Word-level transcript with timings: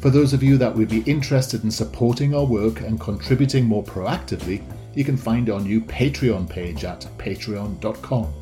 For 0.00 0.08
those 0.08 0.32
of 0.32 0.42
you 0.42 0.56
that 0.56 0.74
would 0.74 0.88
be 0.88 1.02
interested 1.02 1.62
in 1.62 1.70
supporting 1.70 2.34
our 2.34 2.46
work 2.46 2.80
and 2.80 2.98
contributing 2.98 3.66
more 3.66 3.84
proactively, 3.84 4.62
you 4.94 5.04
can 5.04 5.14
find 5.14 5.50
our 5.50 5.60
new 5.60 5.82
Patreon 5.82 6.48
page 6.48 6.84
at 6.84 7.06
patreon.com. 7.18 8.32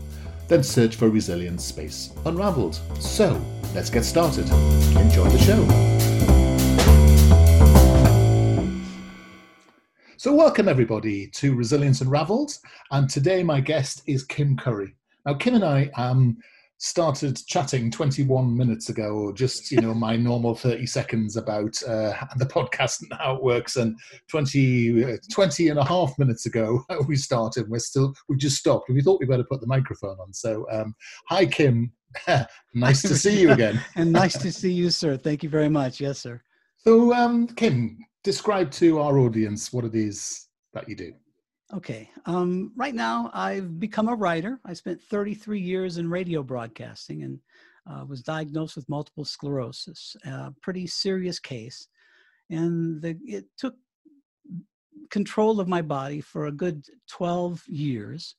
Then 0.46 0.62
search 0.62 0.94
for 0.94 1.08
Resilience 1.08 1.64
Space 1.64 2.12
Unraveled. 2.26 2.78
So, 3.00 3.44
let's 3.74 3.90
get 3.90 4.04
started. 4.04 4.48
Enjoy 4.98 5.28
the 5.28 5.38
show. 5.38 5.66
So, 10.16 10.32
welcome 10.32 10.68
everybody 10.68 11.26
to 11.26 11.56
Resilience 11.56 12.00
Unraveled. 12.02 12.52
And 12.92 13.10
today, 13.10 13.42
my 13.42 13.60
guest 13.60 14.02
is 14.06 14.22
Kim 14.22 14.56
Curry. 14.56 14.94
Now, 15.26 15.34
Kim 15.34 15.56
and 15.56 15.64
I 15.64 15.90
um, 15.96 16.38
started 16.78 17.44
chatting 17.46 17.90
21 17.90 18.56
minutes 18.56 18.88
ago 18.88 19.10
or 19.10 19.32
just 19.32 19.70
you 19.70 19.80
know 19.80 19.92
my 19.92 20.16
normal 20.16 20.54
30 20.54 20.86
seconds 20.86 21.36
about 21.36 21.80
uh, 21.82 22.14
the 22.36 22.46
podcast 22.46 23.02
and 23.02 23.12
how 23.18 23.34
it 23.34 23.42
works. 23.42 23.76
And 23.76 23.98
20 24.28 25.04
uh, 25.04 25.16
20 25.30 25.68
and 25.68 25.78
a 25.78 25.84
half 25.84 26.18
minutes 26.18 26.46
ago 26.46 26.84
we 27.08 27.16
started. 27.16 27.68
We're 27.68 27.78
still 27.80 28.14
we 28.28 28.36
just 28.36 28.56
stopped. 28.56 28.88
And 28.88 28.96
we 28.96 29.02
thought 29.02 29.20
we 29.20 29.26
better 29.26 29.44
put 29.44 29.60
the 29.60 29.66
microphone 29.66 30.18
on. 30.20 30.32
So 30.32 30.66
um, 30.70 30.94
hi 31.26 31.46
kim. 31.46 31.92
Nice 32.74 33.02
to 33.02 33.16
see 33.16 33.40
you 33.40 33.50
again. 33.50 33.82
And 33.96 34.12
nice 34.12 34.38
to 34.38 34.50
see 34.52 34.72
you 34.72 34.90
sir. 34.90 35.16
Thank 35.16 35.42
you 35.42 35.48
very 35.48 35.68
much. 35.68 36.00
Yes 36.00 36.20
sir. 36.20 36.40
So 36.78 37.12
um, 37.12 37.48
kim 37.48 37.98
describe 38.22 38.70
to 38.72 39.00
our 39.00 39.18
audience 39.18 39.72
what 39.72 39.84
it 39.84 39.94
is 39.94 40.46
that 40.74 40.88
you 40.88 40.94
do 40.94 41.12
Okay. 41.74 42.08
Um, 42.24 42.72
right 42.76 42.94
now, 42.94 43.30
I've 43.34 43.78
become 43.78 44.08
a 44.08 44.14
writer. 44.14 44.58
I 44.64 44.72
spent 44.72 45.02
33 45.02 45.60
years 45.60 45.98
in 45.98 46.08
radio 46.08 46.42
broadcasting 46.42 47.24
and 47.24 47.38
uh, 47.88 48.04
was 48.06 48.22
diagnosed 48.22 48.76
with 48.76 48.88
multiple 48.88 49.24
sclerosis, 49.24 50.16
a 50.24 50.52
pretty 50.62 50.86
serious 50.86 51.38
case. 51.38 51.88
And 52.50 53.02
the, 53.02 53.18
it 53.22 53.44
took 53.58 53.74
control 55.10 55.60
of 55.60 55.68
my 55.68 55.82
body 55.82 56.20
for 56.20 56.46
a 56.46 56.52
good 56.52 56.86
12 57.08 57.62
years. 57.68 58.34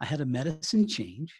I 0.00 0.06
had 0.06 0.20
a 0.20 0.26
medicine 0.26 0.86
change, 0.86 1.34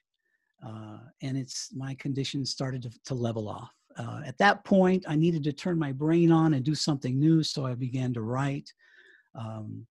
uh, 0.67 0.99
and 1.23 1.37
it's 1.37 1.71
my 1.75 1.95
condition 1.95 2.45
started 2.45 2.83
to, 2.83 2.91
to 3.07 3.15
level 3.15 3.49
off. 3.49 3.71
Uh, 3.97 4.21
at 4.25 4.39
that 4.39 4.65
point, 4.65 5.05
I 5.09 5.17
needed 5.17 5.45
to 5.45 5.53
turn 5.53 5.79
my 5.79 5.93
brain 5.93 6.31
on 6.31 6.55
and 6.55 6.65
do 6.65 6.75
something 6.75 7.19
new, 7.19 7.43
so 7.43 7.67
I 7.67 7.75
began 7.75 8.13
to 8.15 8.23
write. 8.23 8.73
Um, 9.35 9.87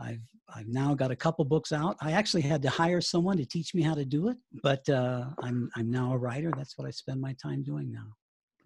I've 0.00 0.20
I've 0.54 0.68
now 0.68 0.94
got 0.94 1.10
a 1.10 1.16
couple 1.16 1.44
books 1.44 1.72
out. 1.72 1.96
I 2.00 2.12
actually 2.12 2.42
had 2.42 2.62
to 2.62 2.70
hire 2.70 3.00
someone 3.00 3.36
to 3.36 3.46
teach 3.46 3.74
me 3.74 3.82
how 3.82 3.94
to 3.94 4.04
do 4.04 4.28
it, 4.28 4.36
but 4.62 4.88
uh, 4.88 5.26
I'm 5.42 5.70
I'm 5.76 5.90
now 5.90 6.12
a 6.12 6.18
writer. 6.18 6.50
That's 6.56 6.76
what 6.76 6.86
I 6.86 6.90
spend 6.90 7.20
my 7.20 7.34
time 7.40 7.62
doing 7.62 7.92
now. 7.92 8.16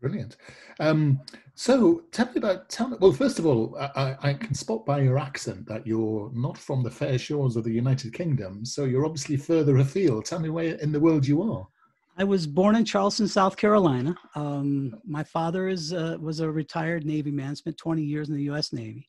Brilliant. 0.00 0.36
Um, 0.80 1.20
so 1.54 2.02
tell 2.12 2.26
me 2.26 2.32
about 2.36 2.68
tell 2.68 2.88
me. 2.88 2.96
Well, 3.00 3.12
first 3.12 3.38
of 3.38 3.46
all, 3.46 3.76
I, 3.78 4.16
I, 4.22 4.34
can 4.34 4.54
spot 4.54 4.84
by 4.84 5.00
your 5.00 5.18
accent 5.18 5.66
that 5.66 5.86
you're 5.86 6.30
not 6.34 6.58
from 6.58 6.82
the 6.82 6.90
fair 6.90 7.16
shores 7.16 7.56
of 7.56 7.64
the 7.64 7.72
United 7.72 8.12
Kingdom. 8.12 8.66
So 8.66 8.84
you're 8.84 9.06
obviously 9.06 9.38
further 9.38 9.78
afield. 9.78 10.26
Tell 10.26 10.40
me 10.40 10.50
where 10.50 10.74
in 10.74 10.92
the 10.92 11.00
world 11.00 11.26
you 11.26 11.42
are. 11.42 11.66
I 12.18 12.24
was 12.24 12.46
born 12.46 12.76
in 12.76 12.84
Charleston, 12.84 13.26
South 13.26 13.56
Carolina. 13.56 14.14
Um, 14.34 14.94
my 15.06 15.24
father 15.24 15.68
is 15.68 15.92
uh, 15.94 16.18
was 16.20 16.40
a 16.40 16.50
retired 16.50 17.06
Navy 17.06 17.30
man. 17.30 17.56
Spent 17.56 17.78
20 17.78 18.02
years 18.02 18.28
in 18.28 18.36
the 18.36 18.42
U.S. 18.44 18.74
Navy 18.74 19.08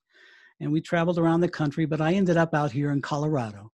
and 0.60 0.72
we 0.72 0.82
traveled 0.82 1.18
around 1.18 1.42
the 1.42 1.50
country. 1.50 1.86
But 1.86 2.02
I 2.02 2.14
ended 2.14 2.38
up 2.38 2.54
out 2.54 2.72
here 2.72 2.92
in 2.92 3.02
Colorado. 3.02 3.72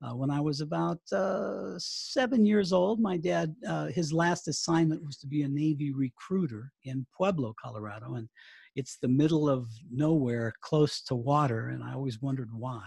Uh, 0.00 0.14
when 0.14 0.30
I 0.30 0.40
was 0.40 0.60
about 0.60 1.00
uh, 1.10 1.76
seven 1.78 2.46
years 2.46 2.72
old, 2.72 3.00
my 3.00 3.16
dad, 3.16 3.54
uh, 3.66 3.86
his 3.86 4.12
last 4.12 4.46
assignment 4.46 5.04
was 5.04 5.16
to 5.18 5.26
be 5.26 5.42
a 5.42 5.48
Navy 5.48 5.92
recruiter 5.92 6.70
in 6.84 7.04
Pueblo, 7.16 7.52
Colorado. 7.60 8.14
And 8.14 8.28
it's 8.76 8.98
the 9.02 9.08
middle 9.08 9.48
of 9.48 9.66
nowhere, 9.90 10.52
close 10.60 11.02
to 11.04 11.16
water. 11.16 11.70
And 11.70 11.82
I 11.82 11.94
always 11.94 12.22
wondered 12.22 12.50
why. 12.52 12.84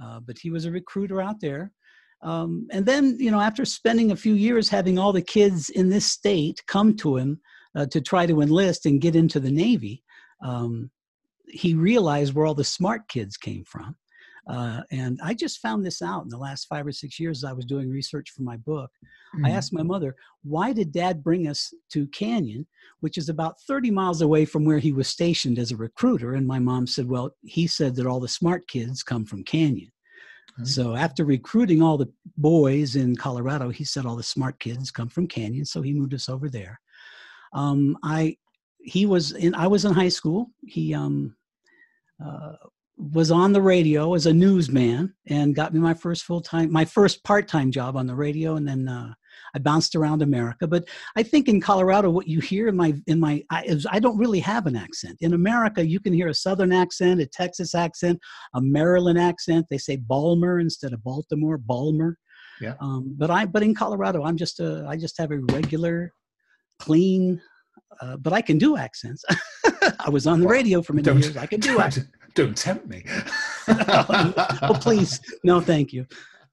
Uh, 0.00 0.20
but 0.20 0.38
he 0.38 0.50
was 0.50 0.66
a 0.66 0.70
recruiter 0.70 1.20
out 1.20 1.40
there. 1.40 1.72
Um, 2.22 2.68
and 2.70 2.86
then, 2.86 3.16
you 3.18 3.30
know, 3.30 3.40
after 3.40 3.64
spending 3.64 4.12
a 4.12 4.16
few 4.16 4.34
years 4.34 4.68
having 4.68 4.98
all 4.98 5.12
the 5.12 5.22
kids 5.22 5.68
in 5.70 5.88
this 5.88 6.06
state 6.06 6.62
come 6.66 6.96
to 6.98 7.16
him 7.16 7.40
uh, 7.74 7.86
to 7.86 8.00
try 8.00 8.26
to 8.26 8.40
enlist 8.40 8.86
and 8.86 9.00
get 9.00 9.16
into 9.16 9.40
the 9.40 9.50
Navy, 9.50 10.04
um, 10.44 10.90
he 11.52 11.74
realized 11.74 12.34
where 12.34 12.46
all 12.46 12.54
the 12.54 12.64
smart 12.64 13.08
kids 13.08 13.36
came 13.36 13.64
from. 13.64 13.96
Uh, 14.48 14.80
and 14.90 15.20
I 15.22 15.34
just 15.34 15.60
found 15.60 15.84
this 15.84 16.02
out 16.02 16.24
in 16.24 16.28
the 16.28 16.38
last 16.38 16.66
five 16.66 16.86
or 16.86 16.92
six 16.92 17.20
years 17.20 17.44
as 17.44 17.50
I 17.50 17.52
was 17.52 17.64
doing 17.64 17.88
research 17.88 18.30
for 18.30 18.42
my 18.42 18.56
book. 18.56 18.90
Mm-hmm. 19.34 19.46
I 19.46 19.50
asked 19.50 19.72
my 19.72 19.82
mother, 19.82 20.16
why 20.42 20.72
did 20.72 20.92
dad 20.92 21.22
bring 21.22 21.46
us 21.46 21.72
to 21.92 22.06
Canyon, 22.08 22.66
which 23.00 23.18
is 23.18 23.28
about 23.28 23.60
30 23.68 23.90
miles 23.90 24.22
away 24.22 24.44
from 24.44 24.64
where 24.64 24.78
he 24.78 24.92
was 24.92 25.08
stationed 25.08 25.58
as 25.58 25.70
a 25.70 25.76
recruiter? 25.76 26.34
And 26.34 26.46
my 26.46 26.58
mom 26.58 26.86
said, 26.86 27.08
well, 27.08 27.30
he 27.42 27.66
said 27.66 27.94
that 27.96 28.06
all 28.06 28.18
the 28.18 28.28
smart 28.28 28.66
kids 28.66 29.02
come 29.02 29.24
from 29.24 29.44
Canyon. 29.44 29.92
Mm-hmm. 30.52 30.64
So 30.64 30.96
after 30.96 31.24
recruiting 31.24 31.82
all 31.82 31.98
the 31.98 32.10
boys 32.36 32.96
in 32.96 33.14
Colorado, 33.14 33.68
he 33.68 33.84
said 33.84 34.04
all 34.04 34.16
the 34.16 34.22
smart 34.22 34.58
kids 34.58 34.90
come 34.90 35.08
from 35.08 35.28
Canyon. 35.28 35.64
So 35.64 35.82
he 35.82 35.92
moved 35.92 36.14
us 36.14 36.28
over 36.28 36.48
there. 36.48 36.80
Um, 37.52 37.98
I 38.02 38.36
he 38.82 39.06
was 39.06 39.32
in 39.32 39.54
I 39.54 39.66
was 39.66 39.84
in 39.84 39.92
high 39.92 40.08
school. 40.08 40.50
He 40.66 40.94
um 40.94 41.36
uh, 42.24 42.52
was 43.12 43.30
on 43.30 43.52
the 43.52 43.62
radio 43.62 44.14
as 44.14 44.26
a 44.26 44.32
newsman 44.32 45.14
and 45.26 45.54
got 45.54 45.72
me 45.72 45.80
my 45.80 45.94
first 45.94 46.24
full 46.24 46.40
time, 46.40 46.70
my 46.70 46.84
first 46.84 47.24
part 47.24 47.48
time 47.48 47.70
job 47.70 47.96
on 47.96 48.06
the 48.06 48.14
radio, 48.14 48.56
and 48.56 48.68
then 48.68 48.88
uh, 48.88 49.12
I 49.54 49.58
bounced 49.58 49.94
around 49.94 50.22
America. 50.22 50.66
But 50.66 50.86
I 51.16 51.22
think 51.22 51.48
in 51.48 51.60
Colorado, 51.60 52.10
what 52.10 52.28
you 52.28 52.40
hear 52.40 52.68
in 52.68 52.76
my 52.76 52.94
in 53.06 53.18
my 53.18 53.42
I, 53.50 53.62
is 53.64 53.86
I 53.90 54.00
don't 54.00 54.18
really 54.18 54.40
have 54.40 54.66
an 54.66 54.76
accent. 54.76 55.16
In 55.20 55.32
America, 55.32 55.86
you 55.86 56.00
can 56.00 56.12
hear 56.12 56.28
a 56.28 56.34
Southern 56.34 56.72
accent, 56.72 57.20
a 57.20 57.26
Texas 57.26 57.74
accent, 57.74 58.18
a 58.54 58.60
Maryland 58.60 59.18
accent. 59.18 59.66
They 59.70 59.78
say 59.78 59.96
Balmer 59.96 60.60
instead 60.60 60.92
of 60.92 61.02
Baltimore, 61.02 61.58
Balmer. 61.58 62.18
Yeah. 62.60 62.74
Um, 62.80 63.14
but 63.16 63.30
I 63.30 63.46
but 63.46 63.62
in 63.62 63.74
Colorado, 63.74 64.24
I'm 64.24 64.36
just 64.36 64.60
a 64.60 64.84
I 64.88 64.96
just 64.96 65.16
have 65.18 65.30
a 65.30 65.38
regular, 65.52 66.12
clean 66.78 67.40
uh, 68.00 68.16
but 68.16 68.32
I 68.32 68.40
can 68.40 68.58
do 68.58 68.76
accents. 68.76 69.24
I 70.00 70.08
was 70.10 70.26
on 70.26 70.40
the 70.40 70.48
radio 70.48 70.82
for 70.82 70.92
many 70.92 71.04
don't, 71.04 71.22
years. 71.22 71.36
I 71.36 71.46
can 71.46 71.60
do 71.60 71.78
accents. 71.78 72.10
Don't 72.34 72.56
tempt 72.56 72.86
me. 72.86 73.04
oh, 73.66 74.78
please. 74.80 75.20
No, 75.42 75.60
thank 75.60 75.92
you. 75.92 76.06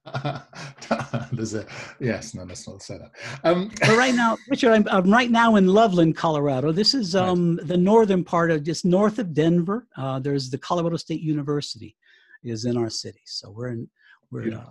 There's 1.32 1.54
a 1.54 1.66
yes, 2.00 2.34
no, 2.34 2.42
let's 2.42 2.66
not 2.66 2.82
say 2.82 2.98
that. 2.98 3.12
Um, 3.44 3.70
but 3.80 3.96
right 3.96 4.14
now, 4.14 4.36
Richard, 4.48 4.72
I'm, 4.72 4.88
I'm, 4.90 5.08
right 5.08 5.30
now 5.30 5.54
in 5.54 5.68
Loveland, 5.68 6.16
Colorado. 6.16 6.72
This 6.72 6.94
is 6.94 7.14
um, 7.14 7.56
right. 7.56 7.66
the 7.68 7.76
northern 7.76 8.24
part 8.24 8.50
of 8.50 8.64
just 8.64 8.84
north 8.84 9.20
of 9.20 9.32
Denver. 9.32 9.86
Uh, 9.96 10.18
there's 10.18 10.50
the 10.50 10.58
Colorado 10.58 10.96
State 10.96 11.20
University 11.20 11.94
is 12.42 12.64
in 12.64 12.76
our 12.76 12.90
city, 12.90 13.22
so 13.24 13.50
we're 13.50 13.68
in 13.68 13.88
we're 14.30 14.54
uh, 14.54 14.64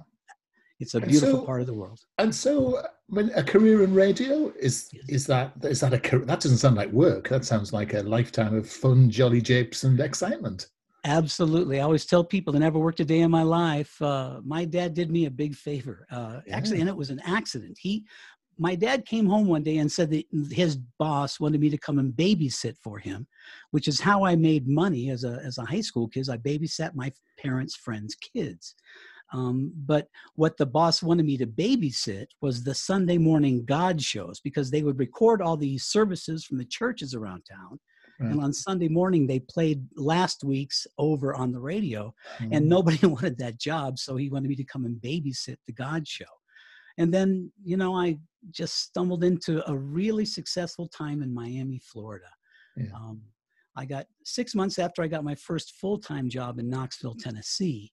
it's 0.80 0.94
a 0.94 1.02
beautiful 1.02 1.40
so, 1.40 1.46
part 1.46 1.62
of 1.62 1.68
the 1.68 1.74
world. 1.74 2.00
And 2.18 2.34
so, 2.34 2.84
when 3.08 3.32
a 3.32 3.44
career 3.44 3.84
in 3.84 3.94
radio 3.94 4.54
is 4.60 4.90
is 5.08 5.26
that 5.28 5.54
is 5.64 5.80
that 5.82 5.94
a 5.94 6.20
that 6.20 6.40
doesn't 6.42 6.58
sound 6.58 6.76
like 6.76 6.92
work. 6.92 7.30
That 7.30 7.46
sounds 7.46 7.74
like 7.74 7.94
a 7.94 8.04
lifetime 8.04 8.56
of 8.56 8.70
fun, 8.70 9.10
jolly 9.10 9.42
japes, 9.42 9.84
and 9.84 10.00
excitement. 10.00 10.68
Absolutely. 11.06 11.80
I 11.80 11.84
always 11.84 12.06
tell 12.06 12.24
people 12.24 12.56
I 12.56 12.60
never 12.60 12.80
worked 12.80 13.00
a 13.00 13.06
day 13.06 13.22
in 13.22 13.32
my 13.32 13.44
life. 13.44 14.02
Uh, 14.02 14.42
my 14.44 14.66
dad 14.66 14.94
did 14.94 15.10
me 15.10 15.26
a 15.26 15.32
big 15.32 15.56
favor, 15.56 16.06
uh, 16.12 16.42
yeah. 16.46 16.56
actually, 16.56 16.82
and 16.82 16.90
it 16.90 16.96
was 16.96 17.10
an 17.10 17.22
accident. 17.26 17.78
He 17.80 18.06
my 18.60 18.76
dad 18.76 19.06
came 19.06 19.28
home 19.28 19.48
one 19.48 19.64
day 19.64 19.78
and 19.78 19.92
said 19.92 20.10
that 20.12 20.26
his 20.52 20.78
boss 20.98 21.40
wanted 21.40 21.62
me 21.62 21.70
to 21.70 21.78
come 21.78 22.00
and 22.00 22.14
babysit 22.14 22.76
for 22.82 22.98
him, 22.98 23.28
which 23.72 23.88
is 23.88 24.00
how 24.00 24.26
I 24.26 24.36
made 24.36 24.68
money 24.68 25.10
as 25.10 25.24
a 25.24 25.40
as 25.44 25.58
a 25.58 25.66
high 25.66 25.82
school 25.82 26.08
kid. 26.08 26.30
I 26.30 26.38
babysat 26.38 26.96
my 26.96 27.12
parents' 27.40 27.76
friends' 27.76 28.16
kids. 28.16 28.76
Um, 29.34 29.74
but 29.86 30.08
what 30.36 30.58
the 30.58 30.66
boss 30.66 31.04
wanted 31.04 31.26
me 31.26 31.38
to 31.38 31.48
babysit 31.48 32.28
was 32.42 32.64
the 32.64 32.74
Sunday 32.74 33.18
morning 33.18 33.66
God 33.66 34.02
shows 34.02 34.40
because 34.40 34.72
they 34.72 34.84
would 34.84 35.00
record 35.00 35.42
all 35.42 35.58
these 35.58 35.86
services 35.86 36.46
from 36.46 36.58
the 36.58 36.66
churches 36.66 37.14
around 37.14 37.44
town. 37.50 37.80
Right. 38.20 38.32
And 38.32 38.42
on 38.42 38.54
Sunday 38.54 38.88
morning, 38.88 39.28
they 39.28 39.40
played 39.40 39.86
last 39.96 40.44
week's 40.44 40.88
over 40.98 41.36
on 41.36 41.52
the 41.52 41.60
radio, 41.60 42.14
mm-hmm. 42.40 42.54
and 42.54 42.68
nobody 42.68 42.98
wanted 43.06 43.38
that 43.38 43.60
job. 43.60 44.00
So 44.00 44.16
he 44.16 44.30
wanted 44.30 44.48
me 44.50 44.56
to 44.56 44.64
come 44.64 44.86
and 44.86 44.96
babysit 45.02 45.58
the 45.68 45.74
God 45.74 46.08
show. 46.08 46.26
And 46.98 47.14
then, 47.14 47.52
you 47.64 47.78
know, 47.78 47.96
I 47.96 48.18
just 48.50 48.80
stumbled 48.80 49.24
into 49.24 49.68
a 49.70 49.78
really 49.78 50.26
successful 50.26 50.88
time 50.88 51.22
in 51.22 51.32
Miami, 51.34 51.80
Florida. 51.80 52.30
Yeah. 52.76 52.86
Um, 52.96 53.22
I 53.76 53.86
got 53.86 54.08
six 54.24 54.56
months 54.56 54.80
after 54.80 55.04
I 55.04 55.08
got 55.08 55.24
my 55.24 55.36
first 55.36 55.76
full 55.76 56.00
time 56.00 56.30
job 56.30 56.58
in 56.58 56.70
Knoxville, 56.70 57.16
Tennessee. 57.20 57.92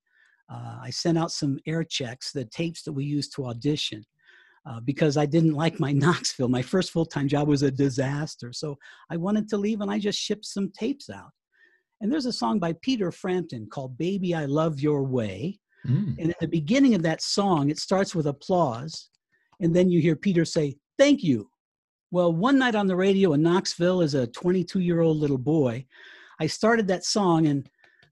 Uh, 0.55 0.79
I 0.83 0.91
sent 0.91 1.19
out 1.19 1.33
some 1.33 1.59
air 1.67 1.83
checks, 1.85 2.33
the 2.33 2.45
tapes 2.45 2.83
that 2.83 2.93
we 2.93 3.05
used 3.05 3.35
to 3.35 3.47
audition, 3.47 4.05
uh, 4.67 4.81
because 4.81 5.17
I 5.17 5.27
didn't 5.27 5.55
like 5.65 5.81
my 5.81 5.93
Knoxville. 5.93 6.49
My 6.49 6.63
first 6.63 6.91
full 6.91 7.07
time 7.07 7.29
job 7.29 7.49
was 7.49 7.63
a 7.63 7.71
disaster. 7.71 8.53
So 8.53 8.79
I 9.11 9.17
wanted 9.17 9.49
to 9.49 9.57
leave 9.57 9.81
and 9.81 9.91
I 9.91 9.99
just 9.99 10.19
shipped 10.19 10.45
some 10.45 10.71
tapes 10.71 11.11
out. 11.11 11.31
And 12.01 12.13
there's 12.13 12.27
a 12.27 12.33
song 12.33 12.59
by 12.59 12.75
Peter 12.83 13.11
Frampton 13.11 13.67
called 13.71 13.97
Baby 13.97 14.35
I 14.35 14.45
Love 14.45 14.81
Your 14.81 15.05
Way. 15.05 15.59
Mm. 15.87 16.19
And 16.19 16.31
at 16.31 16.41
the 16.41 16.49
beginning 16.49 16.95
of 16.95 17.03
that 17.03 17.23
song, 17.23 17.71
it 17.71 17.79
starts 17.79 18.15
with 18.15 18.27
applause. 18.27 19.09
And 19.61 19.75
then 19.75 19.91
you 19.91 20.01
hear 20.01 20.17
Peter 20.17 20.45
say, 20.45 20.77
Thank 20.99 21.23
you. 21.23 21.49
Well, 22.11 22.33
one 22.33 22.59
night 22.59 22.77
on 22.77 22.87
the 22.87 22.95
radio 22.95 23.33
in 23.33 23.43
Knoxville 23.43 24.01
as 24.01 24.15
a 24.15 24.29
22 24.29 24.81
year 24.81 25.01
old 25.01 25.17
little 25.17 25.39
boy, 25.39 25.87
I 26.39 26.47
started 26.47 26.87
that 26.89 27.05
song 27.05 27.47
and 27.47 27.69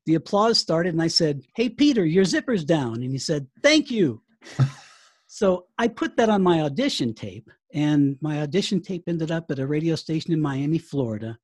the 0.06 0.14
applause 0.14 0.58
started 0.58 0.94
and 0.94 1.02
I 1.02 1.08
said, 1.08 1.43
Hey, 1.54 1.69
Peter, 1.69 2.04
your 2.04 2.25
zipper's 2.25 2.64
down. 2.64 3.02
And 3.02 3.12
he 3.12 3.19
said, 3.19 3.46
Thank 3.62 3.90
you. 3.90 4.22
so 5.26 5.66
I 5.78 5.88
put 5.88 6.16
that 6.16 6.28
on 6.28 6.43
my 6.43 6.62
audition 6.62 7.14
tape, 7.14 7.49
and 7.72 8.16
my 8.20 8.40
audition 8.43 8.81
tape 8.81 9.04
ended 9.06 9.31
up 9.31 9.50
at 9.50 9.58
a 9.58 9.66
radio 9.66 9.94
station 9.94 10.32
in 10.32 10.40
Miami, 10.40 10.78
Florida. 10.78 11.38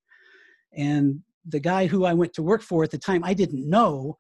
And 0.73 1.21
the 1.47 1.61
guy 1.61 1.87
who 1.87 2.05
I 2.05 2.15
went 2.15 2.33
to 2.35 2.43
work 2.43 2.63
for 2.63 2.85
at 2.85 2.91
the 2.91 2.99
time, 2.99 3.25
I 3.25 3.35
didn't 3.35 3.69
know, 3.69 4.17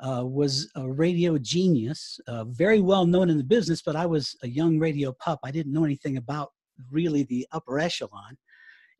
uh, 0.00 0.24
was 0.24 0.70
a 0.76 0.88
radio 0.88 1.38
genius, 1.38 2.20
uh, 2.28 2.44
very 2.44 2.80
well 2.80 3.04
known 3.04 3.30
in 3.30 3.38
the 3.38 3.44
business, 3.44 3.82
but 3.82 3.96
I 3.96 4.06
was 4.06 4.36
a 4.42 4.48
young 4.48 4.78
radio 4.78 5.12
pup. 5.12 5.40
I 5.42 5.50
didn't 5.50 5.72
know 5.72 5.84
anything 5.84 6.16
about 6.16 6.50
really 6.90 7.24
the 7.24 7.46
upper 7.50 7.80
echelon. 7.80 8.36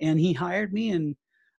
And 0.00 0.18
he 0.18 0.32
hired 0.32 0.72
me, 0.72 0.90
and 0.90 1.14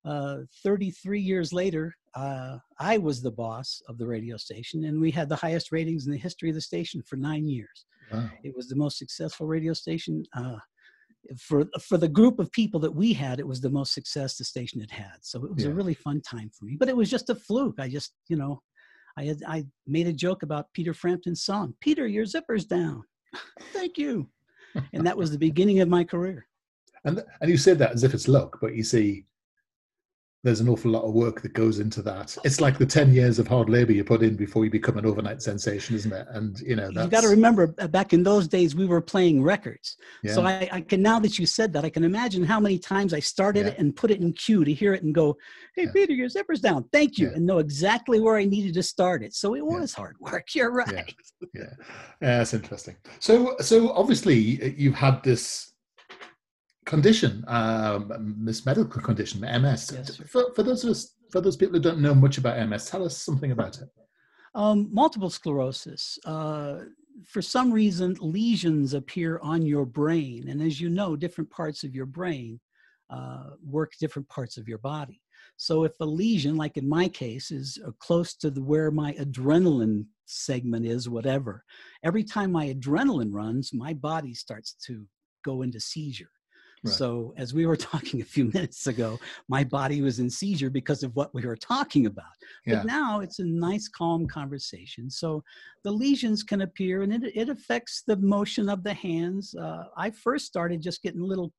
uh, 0.06 0.40
33 0.64 1.20
years 1.20 1.52
later, 1.54 1.94
uh, 2.16 2.58
I 2.80 2.98
was 2.98 3.22
the 3.22 3.32
boss 3.32 3.82
of 3.88 3.98
the 3.98 4.08
radio 4.08 4.38
station, 4.38 4.86
and 4.86 5.00
we 5.00 5.12
had 5.12 5.30
the 5.30 5.36
highest 5.36 5.72
ratings 5.72 6.06
in 6.06 6.12
the 6.12 6.18
history 6.18 6.50
of 6.50 6.56
the 6.56 6.62
station 6.62 7.04
for 7.06 7.16
nine 7.16 7.48
years. 7.48 7.86
Wow. 8.12 8.30
It 8.44 8.56
was 8.56 8.68
the 8.68 8.76
most 8.76 8.98
successful 8.98 9.48
radio 9.48 9.74
station. 9.74 10.24
Uh, 10.36 10.58
for 11.38 11.66
for 11.82 11.98
the 11.98 12.08
group 12.08 12.40
of 12.40 12.52
people 12.52 12.80
that 12.80 12.96
we 12.96 13.14
had, 13.14 13.40
it 13.40 13.48
was 13.48 13.62
the 13.62 13.70
most 13.70 13.94
success 13.94 14.38
the 14.38 14.44
station 14.44 14.80
had 14.80 14.92
had. 14.92 15.18
So 15.22 15.44
it 15.44 15.54
was 15.54 15.64
yeah. 15.64 15.70
a 15.70 15.74
really 15.74 15.94
fun 15.94 16.22
time 16.22 16.50
for 16.58 16.66
me. 16.66 16.76
But 16.80 16.90
it 16.90 16.96
was 16.96 17.10
just 17.10 17.30
a 17.30 17.36
fluke. 17.36 17.76
I 17.80 17.90
just, 17.90 18.14
you 18.30 18.38
know, 18.38 18.62
I 19.18 19.26
had 19.26 19.44
I 19.48 19.66
made 19.86 20.08
a 20.08 20.14
joke 20.14 20.44
about 20.44 20.72
Peter 20.74 20.94
Frampton's 20.94 21.44
song. 21.44 21.74
Peter, 21.82 22.08
your 22.08 22.26
zipper's 22.26 22.66
down. 22.66 23.04
Thank 23.74 23.98
you. 23.98 24.30
and 24.94 25.06
that 25.06 25.18
was 25.18 25.32
the 25.32 25.38
beginning 25.38 25.82
of 25.82 25.90
my 25.90 26.04
career. 26.04 26.48
And 27.04 27.24
and 27.42 27.50
you 27.50 27.58
said 27.58 27.78
that 27.80 27.92
as 27.92 28.04
if 28.04 28.14
it's 28.14 28.28
luck, 28.28 28.58
but 28.62 28.76
you 28.76 28.84
see, 28.84 29.26
there's 30.44 30.62
an 30.62 30.70
awful 30.70 30.90
lot 30.92 31.04
of 31.04 31.14
work 31.14 31.42
that 31.42 31.54
goes 31.54 31.80
into 31.80 32.02
that. 32.02 32.38
It's 32.46 32.62
like 32.62 32.78
the 32.78 32.86
10 32.86 33.14
years 33.14 33.40
of 33.40 33.48
hard 33.48 33.70
labor 33.70 33.92
you 33.92 34.06
put 34.06 34.24
in 34.24 34.38
before 34.38 34.64
you 34.64 34.72
become 34.72 34.98
an 34.98 35.06
overnight 35.06 35.42
sensation, 35.42 35.96
isn't 35.98 36.14
it? 36.14 36.28
And, 36.30 36.58
you 36.62 36.78
know, 36.78 36.90
you 36.90 37.08
got 37.08 37.22
to 37.22 37.28
remember 37.28 37.76
uh, 37.78 37.88
back 37.88 38.14
in 38.14 38.24
those 38.24 38.48
days, 38.48 38.74
we 38.74 38.86
were 38.86 39.02
playing 39.02 39.44
records. 39.44 39.98
Yeah. 40.24 40.34
So 40.34 40.46
I, 40.46 40.70
I, 40.72 40.82
can, 40.82 41.02
now 41.02 41.20
that 41.20 41.38
you 41.38 41.46
said 41.46 41.74
that, 41.74 41.84
I 41.84 41.90
can 41.90 42.06
imagine 42.06 42.46
how 42.46 42.62
many 42.62 42.80
times 42.80 43.14
I 43.14 43.20
started 43.20 43.66
yeah. 43.66 43.72
it 43.74 43.80
and 43.80 43.94
put 43.94 44.12
it 44.12 44.22
in 44.22 44.32
queue 44.32 44.64
to 44.64 44.74
hear 44.74 44.94
it 44.94 45.04
and 45.04 45.14
go, 45.14 45.36
Hey, 45.76 45.84
yeah. 45.84 45.92
Peter, 45.94 46.14
your 46.14 46.30
zipper's 46.30 46.62
down. 46.62 46.86
Thank 46.94 47.18
you. 47.18 47.32
And 47.36 47.46
know 47.46 47.58
exactly 47.58 48.22
where 48.22 48.38
I 48.38 48.46
needed 48.46 48.74
to 48.76 48.84
start 48.84 49.24
it. 49.24 49.34
So 49.34 49.56
it 49.56 49.66
was 49.66 49.94
hard 49.94 50.16
work. 50.22 50.48
You're 50.56 50.72
right. 50.72 51.14
Yeah. 51.54 51.64
yeah. 51.64 51.74
That's 52.22 52.54
interesting. 52.54 52.96
So, 53.20 53.58
so 53.60 53.92
obviously 53.92 54.38
you've 54.78 54.96
had 54.96 55.22
this 55.22 55.74
condition, 56.90 57.46
um, 57.48 58.36
this 58.40 58.66
medical 58.66 59.02
condition, 59.02 59.42
MS. 59.42 59.92
Yes, 59.94 60.18
for, 60.28 60.52
for, 60.56 60.64
those 60.64 60.84
of 60.84 60.90
us, 60.90 61.16
for 61.30 61.40
those 61.40 61.56
people 61.56 61.76
who 61.76 61.82
don't 61.82 62.02
know 62.02 62.16
much 62.16 62.40
about 62.40 62.68
MS, 62.68 62.90
tell 62.90 63.06
us 63.06 63.16
something 63.16 63.52
about 63.52 63.78
it. 63.78 63.88
Um, 64.56 64.90
multiple 64.92 65.30
sclerosis. 65.30 66.18
Uh, 66.26 66.80
for 67.28 67.44
some 67.44 67.72
reason, 67.72 68.18
lesions 68.20 68.96
appear 68.96 69.40
on 69.44 69.62
your 69.62 69.86
brain, 69.86 70.50
and 70.50 70.62
as 70.62 70.82
you 70.82 70.90
know, 70.90 71.16
different 71.16 71.50
parts 71.52 71.84
of 71.84 71.94
your 71.96 72.08
brain 72.08 72.60
uh, 73.12 73.52
work 73.64 73.94
different 74.00 74.28
parts 74.30 74.58
of 74.58 74.68
your 74.68 74.78
body. 74.80 75.22
So, 75.58 75.84
if 75.84 75.94
a 76.00 76.06
lesion, 76.06 76.56
like 76.58 76.78
in 76.78 76.90
my 76.90 77.08
case, 77.08 77.52
is 77.52 77.78
uh, 77.86 77.92
close 78.00 78.34
to 78.36 78.50
the, 78.50 78.64
where 78.64 78.90
my 78.90 79.14
adrenaline 79.14 80.06
segment 80.26 80.86
is, 80.86 81.08
whatever, 81.08 81.64
every 82.04 82.24
time 82.24 82.52
my 82.52 82.74
adrenaline 82.74 83.32
runs, 83.32 83.74
my 83.74 83.94
body 83.94 84.34
starts 84.34 84.74
to 84.88 85.06
go 85.44 85.62
into 85.62 85.80
seizure. 85.80 86.32
Right. 86.84 86.94
So, 86.94 87.34
as 87.38 87.54
we 87.54 87.66
were 87.66 87.76
talking 87.92 88.22
a 88.22 88.26
few 88.26 88.46
minutes 88.46 88.88
ago, 88.88 89.20
my 89.48 89.64
body 89.64 90.02
was 90.02 90.20
in 90.20 90.30
seizure 90.30 90.70
because 90.70 91.04
of 91.04 91.16
what 91.16 91.34
we 91.34 91.46
were 91.46 91.58
talking 91.58 92.06
about. 92.06 92.26
But 92.66 92.72
yeah. 92.72 92.84
now 92.84 93.20
it's 93.20 93.40
a 93.40 93.46
nice, 93.46 93.88
calm 93.88 94.28
conversation. 94.28 95.10
So, 95.10 95.44
the 95.84 95.92
lesions 95.92 96.44
can 96.44 96.62
appear 96.62 97.02
and 97.02 97.14
it, 97.14 97.32
it 97.36 97.50
affects 97.50 98.04
the 98.06 98.18
motion 98.18 98.70
of 98.70 98.84
the 98.84 98.94
hands. 98.94 99.56
Uh, 99.56 99.86
I 99.98 100.12
first 100.12 100.46
started 100.46 100.82
just 100.82 101.02
getting 101.02 101.22
little 101.22 101.54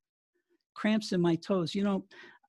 cramps 0.73 1.11
in 1.11 1.21
my 1.21 1.35
toes. 1.35 1.75
You 1.75 1.83
know, 1.83 2.05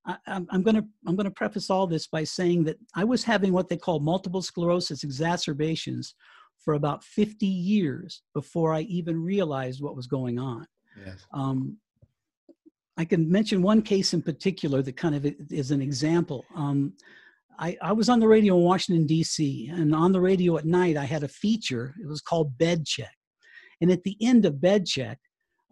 I, 0.07 0.17
am 0.27 0.63
going 0.63 0.77
to 0.77 0.85
I'm 1.07 1.17
going 1.17 1.25
to 1.25 1.31
preface 1.31 1.71
all 1.71 1.87
this 1.87 2.07
by 2.07 2.25
saying 2.25 2.65
that 2.65 2.77
I 2.95 3.05
was 3.05 3.25
having 3.25 3.53
what 3.53 3.69
they 3.69 3.77
call 3.77 4.01
multiple 4.01 4.43
sclerosis 4.43 5.05
exacerbations 5.05 6.15
for 6.59 6.75
about 6.75 7.05
50 7.05 7.47
years 7.47 8.23
before 8.35 8.73
I 8.73 8.83
even 8.83 9.23
realized 9.23 9.83
what 9.83 9.97
was 9.97 10.07
going 10.07 10.39
on. 10.39 10.67
Yes. 11.05 11.27
Um, 11.33 11.79
I 12.97 13.05
can 13.05 13.31
mention 13.31 13.63
one 13.63 13.83
case 13.83 14.13
in 14.13 14.23
particular 14.23 14.83
that 14.83 14.97
kind 14.97 15.15
of 15.15 15.27
is 15.51 15.71
an 15.71 15.81
example. 15.81 16.45
Um, 16.55 16.93
I, 17.59 17.77
I, 17.81 17.93
was 17.93 18.09
on 18.09 18.21
the 18.21 18.29
radio 18.29 18.57
in 18.57 18.65
Washington, 18.65 19.07
D.C., 19.07 19.71
and 19.73 19.95
on 19.95 20.13
the 20.13 20.21
radio 20.21 20.57
at 20.59 20.67
night, 20.67 20.97
I 20.97 21.05
had 21.05 21.23
a 21.23 21.29
feature. 21.29 21.95
It 22.03 22.07
was 22.07 22.21
called 22.21 22.57
Bed 22.59 22.85
Check. 22.85 23.15
And 23.81 23.91
at 23.91 24.03
the 24.05 24.17
end 24.21 24.45
of 24.45 24.61
Bed 24.61 24.87
Check, 24.87 25.19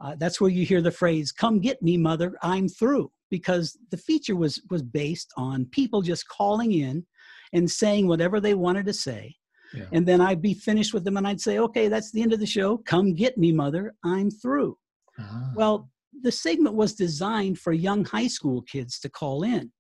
uh, 0.03 0.17
that's 0.19 0.41
where 0.41 0.51
you 0.51 0.65
hear 0.65 0.81
the 0.81 0.91
phrase, 0.91 1.31
Come 1.31 1.61
get 1.61 1.83
me, 1.83 1.97
mother, 1.97 2.37
I'm 2.43 2.69
through. 2.69 3.11
Because 3.31 3.79
the 3.91 3.97
feature 3.97 4.35
was, 4.35 4.61
was 4.71 4.83
based 4.83 5.33
on 5.37 5.67
people 5.67 6.03
just 6.03 6.29
calling 6.29 6.73
in 6.73 7.07
and 7.53 7.71
saying 7.71 8.09
whatever 8.09 8.41
they 8.41 8.55
wanted 8.55 8.87
to 8.87 8.93
say. 8.93 9.37
Yeah. 9.73 9.85
And 9.93 10.07
then 10.07 10.21
I'd 10.21 10.43
be 10.43 10.55
finished 10.55 10.93
with 10.93 11.05
them 11.05 11.17
and 11.17 11.29
I'd 11.29 11.41
say, 11.41 11.59
Okay, 11.59 11.87
that's 11.89 12.11
the 12.11 12.23
end 12.23 12.33
of 12.33 12.41
the 12.41 12.47
show. 12.47 12.79
Come 12.79 13.15
get 13.15 13.39
me, 13.39 13.53
mother, 13.53 13.95
I'm 14.05 14.31
through. 14.31 14.77
Ah. 15.19 15.53
Well, 15.55 15.89
the 16.23 16.33
segment 16.33 16.75
was 16.75 16.95
designed 16.95 17.59
for 17.59 17.73
young 17.73 18.05
high 18.05 18.27
school 18.27 18.63
kids 18.63 18.99
to 19.01 19.09
call 19.09 19.43
in. 19.43 19.73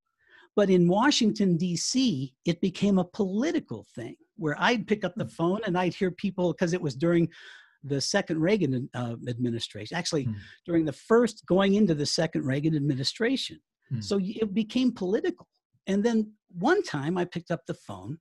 But 0.56 0.70
in 0.70 0.88
Washington, 0.88 1.56
D.C., 1.56 2.34
it 2.44 2.60
became 2.60 2.98
a 2.98 3.04
political 3.04 3.86
thing 3.94 4.16
where 4.36 4.56
I'd 4.58 4.86
pick 4.86 5.04
up 5.04 5.14
the 5.16 5.24
hmm. 5.24 5.30
phone 5.30 5.60
and 5.64 5.78
I'd 5.78 5.94
hear 5.94 6.10
people, 6.10 6.52
because 6.52 6.72
it 6.72 6.82
was 6.82 6.94
during 6.94 7.28
the 7.84 8.00
second 8.00 8.40
Reagan 8.40 8.88
uh, 8.94 9.14
administration, 9.28 9.96
actually, 9.96 10.26
mm. 10.26 10.34
during 10.66 10.84
the 10.84 10.92
first 10.92 11.46
going 11.46 11.74
into 11.74 11.94
the 11.94 12.04
second 12.04 12.44
Reagan 12.44 12.76
administration. 12.76 13.58
Mm. 13.90 14.04
So 14.04 14.20
it 14.22 14.52
became 14.52 14.92
political. 14.92 15.48
And 15.86 16.04
then 16.04 16.32
one 16.50 16.82
time 16.82 17.16
I 17.16 17.24
picked 17.24 17.50
up 17.50 17.62
the 17.66 17.74
phone 17.74 18.18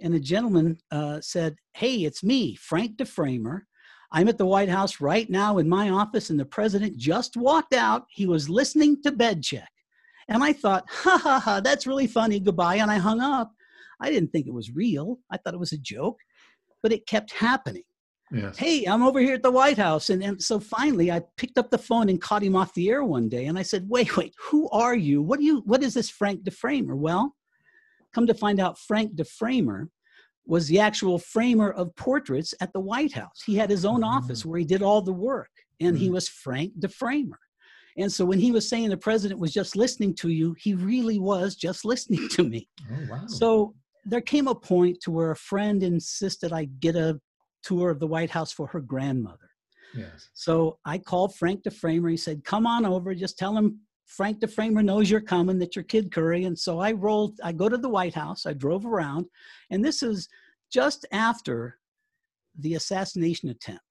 and 0.00 0.14
a 0.14 0.20
gentleman 0.20 0.78
uh, 0.90 1.20
said, 1.20 1.56
Hey, 1.74 2.04
it's 2.04 2.22
me, 2.22 2.56
Frank 2.56 2.96
DeFramer. 2.96 3.62
I'm 4.10 4.28
at 4.28 4.38
the 4.38 4.46
White 4.46 4.70
House 4.70 5.00
right 5.00 5.28
now 5.28 5.58
in 5.58 5.68
my 5.68 5.90
office, 5.90 6.30
and 6.30 6.40
the 6.40 6.44
president 6.44 6.96
just 6.96 7.36
walked 7.36 7.74
out. 7.74 8.06
He 8.10 8.26
was 8.26 8.48
listening 8.48 9.02
to 9.02 9.12
bed 9.12 9.42
check. 9.42 9.70
And 10.28 10.42
I 10.42 10.52
thought, 10.52 10.84
ha 10.88 11.18
ha 11.18 11.40
ha, 11.40 11.60
that's 11.60 11.86
really 11.86 12.06
funny. 12.06 12.40
Goodbye. 12.40 12.76
And 12.76 12.90
I 12.90 12.98
hung 12.98 13.20
up. 13.20 13.52
I 14.00 14.10
didn't 14.10 14.30
think 14.30 14.46
it 14.46 14.54
was 14.54 14.70
real. 14.70 15.18
I 15.30 15.36
thought 15.36 15.54
it 15.54 15.60
was 15.60 15.72
a 15.72 15.78
joke, 15.78 16.18
but 16.82 16.92
it 16.92 17.06
kept 17.06 17.32
happening. 17.32 17.82
Yes. 18.30 18.58
Hey, 18.58 18.84
I'm 18.84 19.02
over 19.02 19.20
here 19.20 19.34
at 19.34 19.42
the 19.42 19.50
White 19.50 19.78
House. 19.78 20.10
And, 20.10 20.22
and 20.22 20.42
so 20.42 20.60
finally 20.60 21.10
I 21.10 21.22
picked 21.38 21.56
up 21.56 21.70
the 21.70 21.78
phone 21.78 22.10
and 22.10 22.20
caught 22.20 22.42
him 22.42 22.56
off 22.56 22.74
the 22.74 22.90
air 22.90 23.02
one 23.02 23.28
day. 23.28 23.46
And 23.46 23.58
I 23.58 23.62
said, 23.62 23.86
wait, 23.88 24.16
wait, 24.18 24.34
who 24.38 24.68
are 24.68 24.94
you? 24.94 25.22
What 25.22 25.38
do 25.38 25.46
you, 25.46 25.62
what 25.64 25.82
is 25.82 25.94
this 25.94 26.10
Frank 26.10 26.44
DeFramer? 26.44 26.94
Well, 26.94 27.34
come 28.14 28.26
to 28.26 28.34
find 28.34 28.60
out 28.60 28.78
Frank 28.78 29.16
DeFramer 29.16 29.88
was 30.48 30.66
the 30.66 30.80
actual 30.80 31.18
framer 31.18 31.70
of 31.70 31.94
portraits 31.94 32.54
at 32.60 32.72
the 32.72 32.80
White 32.80 33.12
House. 33.12 33.42
He 33.44 33.54
had 33.54 33.70
his 33.70 33.84
own 33.84 34.02
office 34.02 34.42
mm. 34.42 34.46
where 34.46 34.58
he 34.58 34.64
did 34.64 34.82
all 34.82 35.02
the 35.02 35.12
work. 35.12 35.50
and 35.78 35.94
mm-hmm. 35.94 36.04
he 36.04 36.10
was 36.10 36.28
Frank 36.28 36.72
the 36.76 36.88
Framer. 36.88 37.38
And 37.98 38.10
so 38.10 38.24
when 38.24 38.38
he 38.38 38.50
was 38.50 38.68
saying 38.68 38.88
the 38.88 38.96
president 38.96 39.40
was 39.40 39.52
just 39.52 39.76
listening 39.76 40.14
to 40.16 40.30
you, 40.30 40.56
he 40.58 40.74
really 40.74 41.18
was 41.18 41.54
just 41.54 41.84
listening 41.92 42.28
to 42.30 42.44
me. 42.44 42.68
Oh, 42.90 43.06
wow. 43.10 43.26
So 43.26 43.74
there 44.04 44.22
came 44.22 44.48
a 44.48 44.54
point 44.54 45.00
to 45.02 45.10
where 45.10 45.32
a 45.32 45.36
friend 45.36 45.82
insisted 45.82 46.52
I 46.52 46.64
get 46.80 46.96
a 46.96 47.20
tour 47.62 47.90
of 47.90 48.00
the 48.00 48.06
White 48.06 48.30
House 48.30 48.52
for 48.52 48.66
her 48.68 48.80
grandmother. 48.80 49.50
Yes. 49.94 50.30
So 50.32 50.78
I 50.84 50.98
called 50.98 51.34
Frank 51.34 51.62
DeFramer. 51.64 52.10
He 52.10 52.16
said, 52.16 52.44
"Come 52.44 52.66
on 52.66 52.84
over. 52.86 53.14
Just 53.14 53.38
tell 53.38 53.56
him 53.56 53.80
Frank 54.08 54.40
the 54.40 54.48
Framer 54.48 54.82
knows 54.82 55.10
you're 55.10 55.20
coming. 55.20 55.58
That 55.58 55.76
you're 55.76 55.84
Kid 55.84 56.12
Curry." 56.12 56.44
And 56.44 56.58
so 56.58 56.80
I 56.80 56.92
rolled. 56.92 57.38
I 57.44 57.52
go 57.52 57.68
to 57.68 57.78
the 57.78 57.88
White 57.88 58.14
House. 58.14 58.46
I 58.46 58.52
drove 58.52 58.84
around, 58.84 59.26
and 59.70 59.84
this 59.84 60.02
is 60.02 60.28
just 60.72 61.06
after 61.12 61.78
the 62.58 62.74
assassination 62.74 63.48
attempt. 63.48 63.82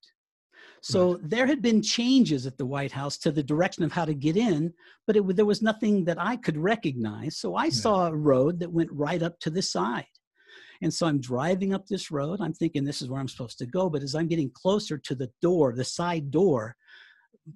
So 0.82 1.14
right. 1.14 1.30
there 1.30 1.48
had 1.48 1.62
been 1.62 1.82
changes 1.82 2.46
at 2.46 2.58
the 2.58 2.66
White 2.66 2.92
House 2.92 3.18
to 3.20 3.32
the 3.32 3.44
direction 3.44 3.84
of 3.84 3.92
how 3.92 4.06
to 4.06 4.14
get 4.14 4.38
in, 4.38 4.74
but 5.06 5.16
it, 5.16 5.36
there 5.36 5.46
was 5.46 5.62
nothing 5.62 6.06
that 6.06 6.22
I 6.22 6.36
could 6.38 6.58
recognize. 6.58 7.38
So 7.38 7.56
I 7.56 7.66
yeah. 7.66 7.72
saw 7.72 8.08
a 8.08 8.16
road 8.16 8.60
that 8.60 8.72
went 8.72 8.92
right 8.92 9.22
up 9.24 9.40
to 9.42 9.50
the 9.50 9.62
side. 9.62 10.06
And 10.82 10.94
so 10.94 11.08
I'm 11.08 11.20
driving 11.20 11.74
up 11.74 11.88
this 11.88 12.12
road. 12.12 12.40
I'm 12.40 12.54
thinking 12.54 12.84
this 12.84 13.02
is 13.02 13.10
where 13.10 13.20
I'm 13.20 13.28
supposed 13.28 13.58
to 13.60 13.66
go. 13.66 13.90
But 13.90 14.04
as 14.04 14.14
I'm 14.14 14.28
getting 14.28 14.52
closer 14.52 14.98
to 14.98 15.16
the 15.16 15.32
door, 15.42 15.74
the 15.74 15.84
side 15.84 16.30
door, 16.30 16.76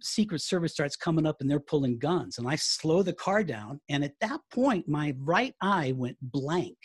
Secret 0.02 0.42
Service 0.42 0.74
starts 0.74 0.96
coming 0.96 1.26
up 1.26 1.38
and 1.42 1.50
they're 1.50 1.60
pulling 1.60 2.00
guns. 2.00 2.38
And 2.38 2.48
I 2.48 2.56
slow 2.56 3.04
the 3.04 3.14
car 3.14 3.44
down. 3.44 3.80
And 3.90 4.04
at 4.04 4.14
that 4.22 4.40
point, 4.54 4.88
my 4.88 5.14
right 5.20 5.54
eye 5.62 5.94
went 5.96 6.18
blank. 6.22 6.78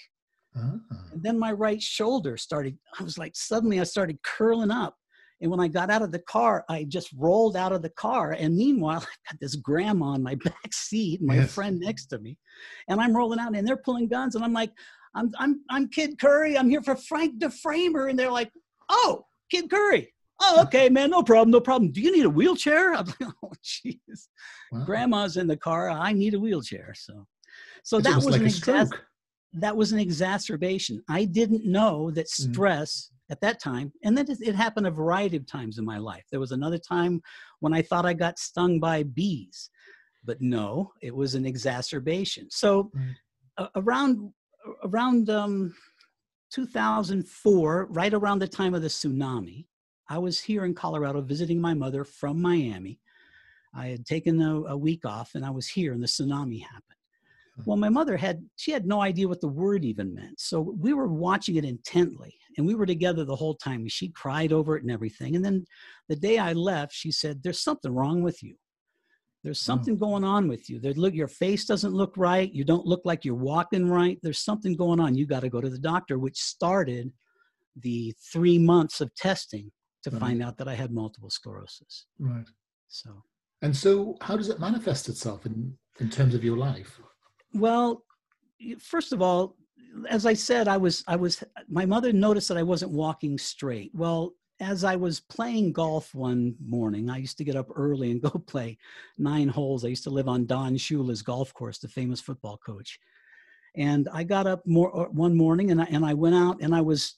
Uh-huh. 0.56 0.78
And 1.12 1.22
then 1.22 1.38
my 1.38 1.52
right 1.52 1.80
shoulder 1.80 2.36
started, 2.36 2.78
I 2.98 3.02
was 3.02 3.18
like, 3.18 3.36
suddenly 3.36 3.80
I 3.80 3.84
started 3.84 4.18
curling 4.22 4.70
up. 4.70 4.96
And 5.42 5.50
when 5.50 5.60
I 5.60 5.68
got 5.68 5.90
out 5.90 6.00
of 6.00 6.12
the 6.12 6.20
car, 6.20 6.64
I 6.70 6.84
just 6.84 7.10
rolled 7.14 7.56
out 7.56 7.72
of 7.72 7.82
the 7.82 7.90
car. 7.90 8.32
And 8.32 8.56
meanwhile, 8.56 8.96
I've 9.02 9.32
got 9.32 9.40
this 9.40 9.54
grandma 9.56 10.14
in 10.14 10.22
my 10.22 10.34
back 10.44 10.72
seat, 10.72 11.20
my 11.22 11.36
yes. 11.36 11.52
friend 11.52 11.78
next 11.78 12.06
to 12.06 12.18
me. 12.18 12.38
And 12.88 13.00
I'm 13.00 13.14
rolling 13.14 13.38
out 13.38 13.54
and 13.54 13.66
they're 13.66 13.76
pulling 13.76 14.08
guns. 14.08 14.34
And 14.34 14.44
I'm 14.44 14.54
like, 14.54 14.72
I'm, 15.14 15.30
I'm, 15.38 15.60
I'm 15.70 15.88
Kid 15.88 16.18
Curry. 16.18 16.56
I'm 16.56 16.70
here 16.70 16.82
for 16.82 16.96
Frank 16.96 17.38
DeFramer. 17.40 18.08
And 18.08 18.18
they're 18.18 18.30
like, 18.30 18.50
oh, 18.88 19.24
Kid 19.50 19.70
Curry. 19.70 20.12
Oh, 20.40 20.62
okay, 20.62 20.88
man, 20.88 21.10
no 21.10 21.22
problem, 21.22 21.50
no 21.50 21.60
problem. 21.60 21.92
Do 21.92 22.00
you 22.00 22.14
need 22.14 22.24
a 22.24 22.30
wheelchair? 22.30 22.94
I'm 22.94 23.06
like, 23.06 23.32
oh, 23.42 23.52
jeez. 23.64 24.28
Wow. 24.72 24.84
Grandma's 24.84 25.36
in 25.36 25.46
the 25.46 25.56
car. 25.56 25.88
I 25.90 26.12
need 26.12 26.34
a 26.34 26.38
wheelchair. 26.38 26.92
So, 26.94 27.26
so 27.82 28.00
that 28.00 28.16
was, 28.16 28.26
like 28.26 28.40
an 28.40 28.46
exas- 28.46 28.92
that 29.54 29.76
was 29.76 29.92
an 29.92 29.98
exacerbation. 29.98 31.02
I 31.08 31.24
didn't 31.24 31.64
know 31.64 32.10
that 32.10 32.26
mm-hmm. 32.26 32.52
stress 32.52 33.10
mm. 33.10 33.32
at 33.32 33.40
that 33.40 33.60
time, 33.60 33.92
and 34.04 34.16
then 34.16 34.26
it 34.28 34.54
happened 34.54 34.86
a 34.86 34.90
variety 34.90 35.36
of 35.36 35.46
times 35.46 35.78
in 35.78 35.84
my 35.84 35.98
life. 35.98 36.24
There 36.30 36.40
was 36.40 36.52
another 36.52 36.78
time 36.78 37.22
when 37.60 37.72
I 37.72 37.82
thought 37.82 38.06
I 38.06 38.12
got 38.12 38.38
stung 38.38 38.78
by 38.78 39.04
bees, 39.04 39.70
but 40.24 40.40
no, 40.40 40.92
it 41.00 41.14
was 41.14 41.34
an 41.34 41.46
exacerbation. 41.46 42.48
So, 42.50 42.90
mm. 42.94 43.14
uh, 43.56 43.68
around 43.76 44.32
around 44.84 45.30
um, 45.30 45.74
2004, 46.50 47.86
right 47.90 48.12
around 48.12 48.40
the 48.40 48.48
time 48.48 48.74
of 48.74 48.82
the 48.82 48.88
tsunami, 48.88 49.66
I 50.08 50.18
was 50.18 50.40
here 50.40 50.64
in 50.64 50.74
Colorado 50.74 51.20
visiting 51.20 51.60
my 51.60 51.74
mother 51.74 52.04
from 52.04 52.40
Miami. 52.40 53.00
I 53.74 53.88
had 53.88 54.06
taken 54.06 54.40
a, 54.40 54.62
a 54.62 54.76
week 54.76 55.04
off 55.04 55.34
and 55.34 55.44
I 55.44 55.50
was 55.50 55.68
here 55.68 55.92
and 55.92 56.02
the 56.02 56.06
tsunami 56.06 56.62
happened. 56.62 56.82
Hmm. 57.56 57.62
Well, 57.66 57.76
my 57.76 57.88
mother 57.88 58.16
had, 58.16 58.44
she 58.56 58.70
had 58.70 58.86
no 58.86 59.00
idea 59.00 59.28
what 59.28 59.40
the 59.40 59.48
word 59.48 59.84
even 59.84 60.14
meant. 60.14 60.40
So 60.40 60.60
we 60.60 60.94
were 60.94 61.08
watching 61.08 61.56
it 61.56 61.64
intently 61.64 62.34
and 62.56 62.66
we 62.66 62.74
were 62.74 62.86
together 62.86 63.24
the 63.24 63.36
whole 63.36 63.54
time. 63.54 63.86
She 63.88 64.08
cried 64.08 64.52
over 64.52 64.76
it 64.76 64.82
and 64.82 64.90
everything. 64.90 65.36
And 65.36 65.44
then 65.44 65.66
the 66.08 66.16
day 66.16 66.38
I 66.38 66.52
left, 66.52 66.94
she 66.94 67.10
said, 67.10 67.42
There's 67.42 67.60
something 67.60 67.92
wrong 67.92 68.22
with 68.22 68.42
you. 68.42 68.56
There's 69.44 69.60
mm. 69.60 69.64
something 69.64 69.98
going 69.98 70.24
on 70.24 70.48
with 70.48 70.70
you. 70.70 70.80
Look, 70.80 71.14
your 71.14 71.28
face 71.28 71.66
doesn't 71.66 71.92
look 71.92 72.14
right. 72.16 72.52
You 72.52 72.64
don't 72.64 72.86
look 72.86 73.02
like 73.04 73.24
you're 73.24 73.34
walking 73.34 73.88
right. 73.88 74.18
There's 74.22 74.44
something 74.44 74.74
going 74.74 75.00
on. 75.00 75.14
You 75.14 75.26
got 75.26 75.40
to 75.40 75.50
go 75.50 75.60
to 75.60 75.70
the 75.70 75.78
doctor, 75.78 76.18
which 76.18 76.38
started 76.38 77.12
the 77.76 78.14
three 78.32 78.58
months 78.58 79.00
of 79.00 79.14
testing 79.14 79.70
to 80.06 80.16
right. 80.16 80.20
find 80.20 80.42
out 80.42 80.56
that 80.58 80.68
I 80.68 80.74
had 80.74 80.92
multiple 80.92 81.30
sclerosis. 81.30 82.06
Right. 82.18 82.46
So. 82.88 83.22
And 83.62 83.74
so, 83.74 84.16
how 84.20 84.36
does 84.36 84.48
it 84.48 84.60
manifest 84.60 85.08
itself 85.08 85.46
in 85.46 85.76
in 86.00 86.10
terms 86.10 86.34
of 86.34 86.44
your 86.44 86.56
life? 86.56 87.00
Well, 87.54 88.04
first 88.78 89.12
of 89.12 89.22
all, 89.22 89.56
as 90.08 90.26
I 90.26 90.34
said, 90.34 90.68
I 90.68 90.76
was 90.76 91.02
I 91.06 91.16
was 91.16 91.42
my 91.68 91.86
mother 91.86 92.12
noticed 92.12 92.48
that 92.48 92.58
I 92.58 92.62
wasn't 92.62 92.92
walking 92.92 93.38
straight. 93.38 93.90
Well, 93.94 94.34
as 94.60 94.84
I 94.84 94.96
was 94.96 95.20
playing 95.20 95.72
golf 95.72 96.14
one 96.14 96.54
morning, 96.64 97.10
I 97.10 97.18
used 97.18 97.38
to 97.38 97.44
get 97.44 97.56
up 97.56 97.68
early 97.74 98.10
and 98.10 98.22
go 98.30 98.30
play 98.30 98.78
nine 99.18 99.48
holes. 99.48 99.84
I 99.84 99.88
used 99.88 100.04
to 100.04 100.10
live 100.10 100.28
on 100.28 100.46
Don 100.46 100.76
Shula's 100.76 101.22
golf 101.22 101.52
course, 101.54 101.78
the 101.78 101.88
famous 101.88 102.20
football 102.20 102.58
coach. 102.58 102.98
And 103.74 104.08
I 104.12 104.24
got 104.24 104.46
up 104.46 104.66
more, 104.66 104.94
uh, 104.98 105.08
one 105.10 105.36
morning 105.36 105.70
and 105.70 105.82
I, 105.82 105.84
and 105.90 106.04
I 106.04 106.14
went 106.14 106.34
out 106.34 106.62
and 106.62 106.74
I 106.74 106.80
was 106.80 107.16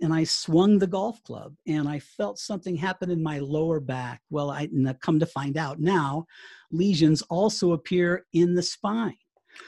and 0.00 0.12
I 0.12 0.24
swung 0.24 0.78
the 0.78 0.86
golf 0.86 1.22
club 1.22 1.54
and 1.66 1.88
I 1.88 1.98
felt 1.98 2.38
something 2.38 2.76
happen 2.76 3.10
in 3.10 3.22
my 3.22 3.38
lower 3.38 3.80
back. 3.80 4.22
Well, 4.30 4.50
I 4.50 4.68
come 5.00 5.18
to 5.18 5.26
find 5.26 5.56
out 5.56 5.80
now, 5.80 6.26
lesions 6.70 7.22
also 7.22 7.72
appear 7.72 8.26
in 8.32 8.54
the 8.54 8.62
spine. 8.62 9.16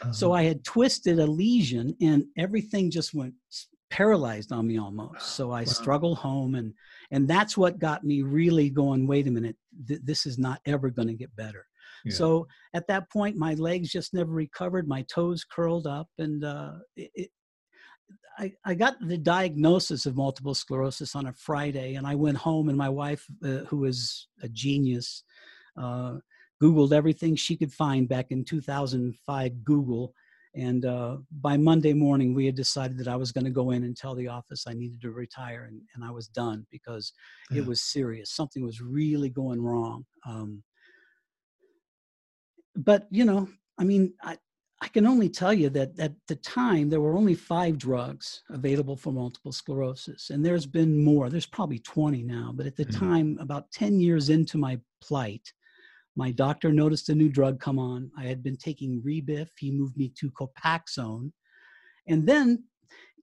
Uh-huh. 0.03 0.13
So 0.13 0.33
I 0.33 0.45
had 0.45 0.65
twisted 0.65 1.19
a 1.19 1.27
lesion 1.27 1.97
and 2.01 2.25
everything 2.39 2.91
just 2.91 3.13
went 3.13 3.35
paralyzed 3.91 4.53
on 4.53 4.67
me 4.67 4.79
almost. 4.79 5.21
So 5.37 5.51
I 5.51 5.61
wow. 5.61 5.65
struggled 5.65 6.19
home 6.19 6.55
and 6.55 6.73
and 7.11 7.27
that's 7.27 7.57
what 7.57 7.79
got 7.79 8.05
me 8.05 8.23
really 8.23 8.71
going 8.71 9.07
wait 9.07 9.27
a 9.27 9.31
minute 9.31 9.57
th- 9.87 10.01
this 10.05 10.27
is 10.27 10.39
not 10.39 10.61
ever 10.67 10.91
going 10.91 11.09
to 11.09 11.15
get 11.15 11.35
better 11.37 11.67
yeah. 12.05 12.13
so 12.13 12.47
at 12.75 12.87
that 12.87 13.11
point 13.11 13.37
my 13.37 13.55
legs 13.55 13.91
just 13.91 14.15
never 14.15 14.31
recovered 14.31 14.89
my 14.89 15.03
toes 15.03 15.45
curled 15.45 15.87
up 15.87 16.09
and 16.19 16.45
uh, 16.45 16.73
it, 16.97 17.11
it, 17.15 17.31
I, 18.41 18.53
I 18.65 18.75
got 18.75 18.97
the 19.07 19.19
diagnosis 19.19 20.07
of 20.07 20.17
multiple 20.17 20.55
sclerosis 20.55 21.15
on 21.15 21.27
a 21.27 21.33
Friday, 21.33 21.95
and 21.95 22.07
I 22.07 22.15
went 22.15 22.39
home, 22.39 22.69
and 22.69 22.79
my 22.79 22.89
wife, 22.89 23.27
uh, 23.45 23.65
who 23.69 23.85
is 23.85 24.29
a 24.43 24.49
genius, 24.49 25.25
uh, 25.77 26.17
Googled 26.63 26.93
everything 26.93 27.37
she 27.37 27.57
could 27.57 27.73
find 27.73 28.09
back 28.09 28.31
in 28.31 28.45
2005 28.45 29.65
Google 29.65 30.15
and 30.55 30.85
uh, 30.85 31.19
by 31.41 31.57
Monday 31.57 31.93
morning, 31.93 32.35
we 32.35 32.47
had 32.47 32.57
decided 32.57 32.99
that 32.99 33.09
I 33.09 33.15
was 33.15 33.31
going 33.31 33.45
to 33.45 33.51
go 33.51 33.71
in 33.71 33.85
and 33.85 33.97
tell 33.97 34.17
the 34.17 34.29
office 34.29 34.65
I 34.67 34.75
needed 34.75 35.01
to 35.03 35.13
retire, 35.13 35.67
and, 35.69 35.81
and 35.95 36.05
I 36.05 36.11
was 36.11 36.27
done 36.27 36.67
because 36.71 37.13
yeah. 37.51 37.59
it 37.59 37.67
was 37.67 37.81
serious. 37.81 38.33
Something 38.33 38.65
was 38.65 38.81
really 38.81 39.31
going 39.31 39.63
wrong. 39.63 40.07
Um, 40.27 40.65
but 42.75 43.07
you 43.11 43.25
know, 43.25 43.49
I 43.79 43.85
mean, 43.85 44.15
I, 44.23 44.39
I 44.83 44.89
can 44.89 45.07
only 45.07 45.29
tell 45.29 45.53
you 45.53 45.69
that 45.71 45.99
at 45.99 46.15
the 46.27 46.37
time 46.37 46.89
there 46.89 47.03
were 47.03 47.17
only 47.17 47.35
five 47.35 47.77
drugs 47.77 48.43
available 48.49 48.97
for 48.97 49.13
multiple 49.13 49.53
sclerosis, 49.53 50.31
and 50.31 50.45
there's 50.45 50.67
been 50.67 51.03
more. 51.03 51.29
There's 51.29 51.47
probably 51.47 51.81
20 51.81 52.23
now, 52.23 52.53
but 52.55 52.67
at 52.67 52.77
the 52.77 52.87
mm-hmm. 52.87 52.99
time, 52.99 53.39
about 53.41 53.71
10 53.73 54.01
years 54.01 54.31
into 54.31 54.57
my 54.57 54.81
plight, 55.03 55.53
my 56.17 56.31
doctor 56.31 56.73
noticed 56.73 57.11
a 57.11 57.15
new 57.15 57.29
drug 57.29 57.61
come 57.61 57.79
on. 57.79 58.11
I 58.17 58.25
had 58.25 58.43
been 58.43 58.57
taking 58.57 59.03
Rebif. 59.07 59.49
He 59.59 59.71
moved 59.71 59.97
me 59.97 60.13
to 60.19 60.31
Copaxone. 60.31 61.33
And 62.09 62.27
then, 62.27 62.65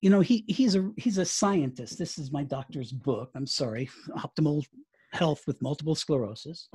you 0.02 0.10
know, 0.10 0.22
he, 0.22 0.46
he's, 0.48 0.76
a, 0.76 0.92
he's 0.96 1.18
a 1.18 1.26
scientist. 1.26 1.98
This 1.98 2.18
is 2.18 2.32
my 2.32 2.44
doctor's 2.44 2.92
book. 2.92 3.32
I'm 3.36 3.48
sorry, 3.48 3.90
Optimal 4.18 4.64
Health 5.14 5.44
with 5.48 5.62
Multiple 5.62 5.96
Sclerosis. 5.96 6.70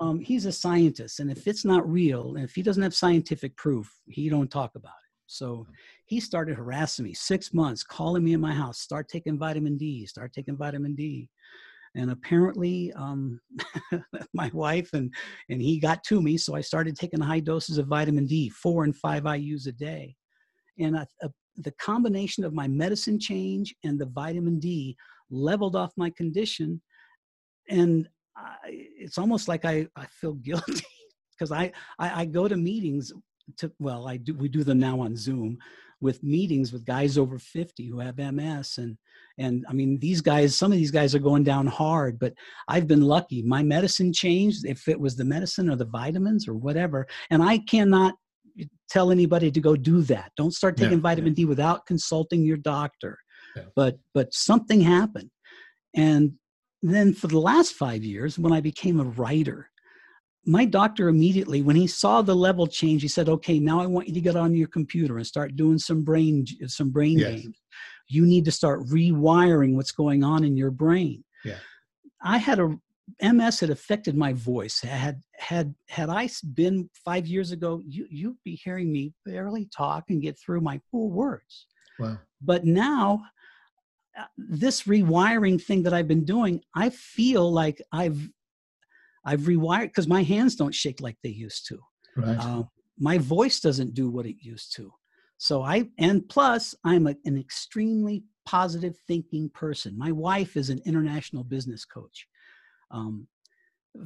Um, 0.00 0.20
he's 0.20 0.46
a 0.46 0.52
scientist. 0.52 1.20
And 1.20 1.30
if 1.30 1.46
it's 1.46 1.64
not 1.64 1.88
real, 1.90 2.36
and 2.36 2.44
if 2.44 2.54
he 2.54 2.62
doesn't 2.62 2.82
have 2.82 2.94
scientific 2.94 3.56
proof, 3.56 3.90
he 4.06 4.28
don't 4.28 4.50
talk 4.50 4.72
about 4.74 4.90
it. 4.90 5.10
So 5.26 5.66
he 6.06 6.20
started 6.20 6.56
harassing 6.56 7.04
me 7.04 7.14
six 7.14 7.54
months, 7.54 7.82
calling 7.82 8.22
me 8.22 8.34
in 8.34 8.40
my 8.40 8.52
house, 8.52 8.80
start 8.80 9.08
taking 9.08 9.38
vitamin 9.38 9.76
D, 9.76 10.06
start 10.06 10.32
taking 10.32 10.56
vitamin 10.56 10.94
D 10.94 11.28
and 11.94 12.10
apparently 12.10 12.92
um, 12.94 13.40
my 14.34 14.50
wife 14.52 14.90
and 14.92 15.12
and 15.48 15.60
he 15.60 15.78
got 15.78 16.02
to 16.04 16.22
me 16.22 16.36
so 16.36 16.54
i 16.54 16.60
started 16.60 16.96
taking 16.96 17.20
high 17.20 17.40
doses 17.40 17.78
of 17.78 17.86
vitamin 17.86 18.26
d 18.26 18.48
four 18.48 18.84
and 18.84 18.96
five 18.96 19.24
ius 19.24 19.66
a 19.66 19.72
day 19.72 20.14
and 20.78 20.96
a, 20.96 21.06
a, 21.22 21.30
the 21.56 21.72
combination 21.72 22.44
of 22.44 22.54
my 22.54 22.66
medicine 22.66 23.18
change 23.18 23.74
and 23.84 23.98
the 23.98 24.06
vitamin 24.06 24.58
d 24.58 24.96
leveled 25.30 25.76
off 25.76 25.92
my 25.96 26.10
condition 26.10 26.80
and 27.68 28.08
I, 28.36 28.56
it's 28.70 29.18
almost 29.18 29.48
like 29.48 29.64
i, 29.64 29.86
I 29.96 30.06
feel 30.06 30.32
guilty 30.48 30.84
because 31.32 31.52
I, 31.52 31.72
I, 31.98 32.22
I 32.22 32.24
go 32.24 32.48
to 32.48 32.56
meetings 32.56 33.12
to 33.58 33.72
well 33.78 34.06
i 34.08 34.16
do 34.16 34.34
we 34.34 34.48
do 34.48 34.64
them 34.64 34.78
now 34.78 35.00
on 35.00 35.16
zoom 35.16 35.58
with 36.00 36.22
meetings 36.22 36.72
with 36.72 36.84
guys 36.84 37.16
over 37.16 37.38
50 37.38 37.86
who 37.86 37.98
have 38.00 38.18
ms 38.18 38.78
and 38.78 38.96
and 39.38 39.64
i 39.68 39.72
mean 39.72 39.98
these 39.98 40.20
guys 40.20 40.54
some 40.54 40.72
of 40.72 40.78
these 40.78 40.90
guys 40.90 41.14
are 41.14 41.20
going 41.20 41.44
down 41.44 41.66
hard 41.66 42.18
but 42.18 42.34
i've 42.68 42.86
been 42.86 43.02
lucky 43.02 43.42
my 43.42 43.62
medicine 43.62 44.12
changed 44.12 44.64
if 44.64 44.88
it 44.88 44.98
was 44.98 45.16
the 45.16 45.24
medicine 45.24 45.70
or 45.70 45.76
the 45.76 45.86
vitamins 45.86 46.46
or 46.46 46.54
whatever 46.54 47.06
and 47.30 47.42
i 47.42 47.58
cannot 47.58 48.14
tell 48.90 49.10
anybody 49.10 49.50
to 49.50 49.60
go 49.60 49.74
do 49.74 50.02
that 50.02 50.30
don't 50.36 50.54
start 50.54 50.76
taking 50.76 50.98
yeah, 50.98 51.02
vitamin 51.02 51.32
yeah. 51.32 51.36
d 51.36 51.44
without 51.44 51.86
consulting 51.86 52.44
your 52.44 52.58
doctor 52.58 53.16
yeah. 53.56 53.62
but 53.74 53.96
but 54.14 54.32
something 54.32 54.80
happened 54.80 55.30
and 55.96 56.32
then 56.82 57.14
for 57.14 57.28
the 57.28 57.40
last 57.40 57.74
five 57.74 58.04
years, 58.04 58.38
when 58.38 58.52
I 58.52 58.60
became 58.60 58.98
a 58.98 59.04
writer, 59.04 59.70
my 60.44 60.64
doctor 60.64 61.08
immediately, 61.08 61.62
when 61.62 61.76
he 61.76 61.86
saw 61.86 62.20
the 62.20 62.34
level 62.34 62.66
change, 62.66 63.02
he 63.02 63.08
said, 63.08 63.28
"Okay, 63.28 63.60
now 63.60 63.80
I 63.80 63.86
want 63.86 64.08
you 64.08 64.14
to 64.14 64.20
get 64.20 64.34
on 64.34 64.54
your 64.56 64.66
computer 64.68 65.16
and 65.16 65.26
start 65.26 65.54
doing 65.54 65.78
some 65.78 66.02
brain 66.02 66.44
some 66.66 66.90
brain 66.90 67.18
yes. 67.18 67.42
games. 67.42 67.56
You 68.08 68.26
need 68.26 68.44
to 68.46 68.50
start 68.50 68.84
rewiring 68.86 69.74
what's 69.74 69.92
going 69.92 70.24
on 70.24 70.42
in 70.44 70.56
your 70.56 70.72
brain." 70.72 71.22
Yeah. 71.44 71.58
I 72.22 72.38
had 72.38 72.58
a 72.58 72.76
MS 73.20 73.60
had 73.60 73.70
affected 73.70 74.16
my 74.16 74.32
voice. 74.32 74.80
Had 74.80 75.22
had 75.34 75.74
had 75.88 76.08
I 76.08 76.28
been 76.54 76.90
five 77.04 77.26
years 77.26 77.52
ago, 77.52 77.80
you 77.84 78.06
you'd 78.10 78.42
be 78.44 78.56
hearing 78.56 78.90
me 78.90 79.12
barely 79.24 79.66
talk 79.66 80.04
and 80.10 80.20
get 80.20 80.38
through 80.38 80.60
my 80.60 80.80
full 80.90 81.10
words. 81.10 81.66
Wow. 82.00 82.18
But 82.40 82.64
now 82.64 83.22
this 84.36 84.82
rewiring 84.82 85.62
thing 85.62 85.82
that 85.84 85.94
I've 85.94 86.08
been 86.08 86.24
doing, 86.24 86.60
I 86.74 86.90
feel 86.90 87.50
like 87.50 87.80
I've 87.92 88.28
I've 89.24 89.42
rewired 89.42 89.88
because 89.88 90.08
my 90.08 90.22
hands 90.22 90.56
don't 90.56 90.74
shake 90.74 91.00
like 91.00 91.16
they 91.22 91.30
used 91.30 91.66
to. 91.68 91.78
Right. 92.16 92.36
Uh, 92.38 92.64
my 92.98 93.18
voice 93.18 93.60
doesn't 93.60 93.94
do 93.94 94.10
what 94.10 94.26
it 94.26 94.36
used 94.40 94.74
to. 94.76 94.92
So 95.38 95.62
I 95.62 95.88
and 95.98 96.28
plus 96.28 96.74
I'm 96.84 97.06
a, 97.06 97.16
an 97.24 97.38
extremely 97.38 98.24
positive 98.44 98.96
thinking 99.06 99.48
person. 99.50 99.96
My 99.96 100.12
wife 100.12 100.56
is 100.56 100.70
an 100.70 100.80
international 100.84 101.44
business 101.44 101.84
coach. 101.84 102.26
Um, 102.90 103.28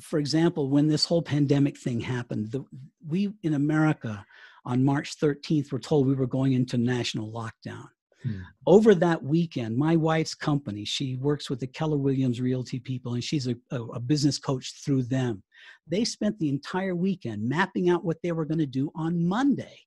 for 0.00 0.18
example, 0.18 0.68
when 0.70 0.88
this 0.88 1.04
whole 1.04 1.22
pandemic 1.22 1.78
thing 1.78 2.00
happened, 2.00 2.50
the, 2.50 2.64
we 3.06 3.32
in 3.42 3.54
America 3.54 4.24
on 4.64 4.84
March 4.84 5.18
13th 5.18 5.70
were 5.72 5.78
told 5.78 6.06
we 6.06 6.14
were 6.14 6.26
going 6.26 6.54
into 6.54 6.76
national 6.76 7.30
lockdown. 7.30 7.86
Hmm. 8.22 8.40
Over 8.66 8.94
that 8.94 9.22
weekend, 9.22 9.76
my 9.76 9.96
wife's 9.96 10.34
company, 10.34 10.84
she 10.84 11.16
works 11.16 11.50
with 11.50 11.60
the 11.60 11.66
Keller 11.66 11.98
Williams 11.98 12.40
Realty 12.40 12.80
people, 12.80 13.14
and 13.14 13.22
she's 13.22 13.46
a, 13.46 13.56
a, 13.70 13.82
a 13.82 14.00
business 14.00 14.38
coach 14.38 14.82
through 14.84 15.04
them. 15.04 15.42
They 15.86 16.04
spent 16.04 16.38
the 16.38 16.48
entire 16.48 16.94
weekend 16.94 17.48
mapping 17.48 17.88
out 17.90 18.04
what 18.04 18.18
they 18.22 18.32
were 18.32 18.46
going 18.46 18.58
to 18.58 18.66
do 18.66 18.90
on 18.94 19.26
Monday 19.26 19.80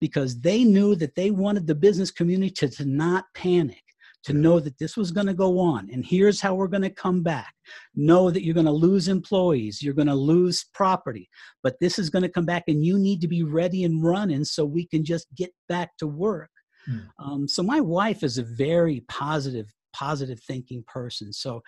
because 0.00 0.40
they 0.40 0.64
knew 0.64 0.94
that 0.96 1.14
they 1.14 1.30
wanted 1.30 1.66
the 1.66 1.74
business 1.74 2.10
community 2.10 2.50
to, 2.50 2.68
to 2.68 2.84
not 2.84 3.24
panic 3.34 3.82
to 4.24 4.32
know 4.32 4.58
that 4.58 4.78
this 4.78 4.96
was 4.96 5.10
going 5.10 5.26
to 5.26 5.34
go 5.34 5.58
on 5.58 5.88
and 5.92 6.04
here's 6.04 6.40
how 6.40 6.54
we're 6.54 6.66
going 6.66 6.82
to 6.82 6.90
come 6.90 7.22
back 7.22 7.54
know 7.94 8.30
that 8.30 8.42
you're 8.42 8.54
going 8.54 8.66
to 8.66 8.72
lose 8.72 9.08
employees 9.08 9.82
you're 9.82 9.94
going 9.94 10.08
to 10.08 10.14
lose 10.14 10.64
property 10.72 11.28
but 11.62 11.76
this 11.80 11.98
is 11.98 12.10
going 12.10 12.22
to 12.22 12.28
come 12.28 12.46
back 12.46 12.64
and 12.68 12.84
you 12.84 12.98
need 12.98 13.20
to 13.20 13.28
be 13.28 13.42
ready 13.42 13.84
and 13.84 14.02
running 14.02 14.44
so 14.44 14.64
we 14.64 14.86
can 14.86 15.04
just 15.04 15.26
get 15.36 15.52
back 15.68 15.96
to 15.98 16.06
work 16.06 16.50
Mm. 16.88 17.08
Um, 17.18 17.48
so 17.48 17.62
my 17.62 17.80
wife 17.80 18.22
is 18.22 18.38
a 18.38 18.42
very 18.42 19.04
positive, 19.08 19.72
positive 19.92 20.40
thinking 20.40 20.84
person. 20.86 21.32
So 21.32 21.62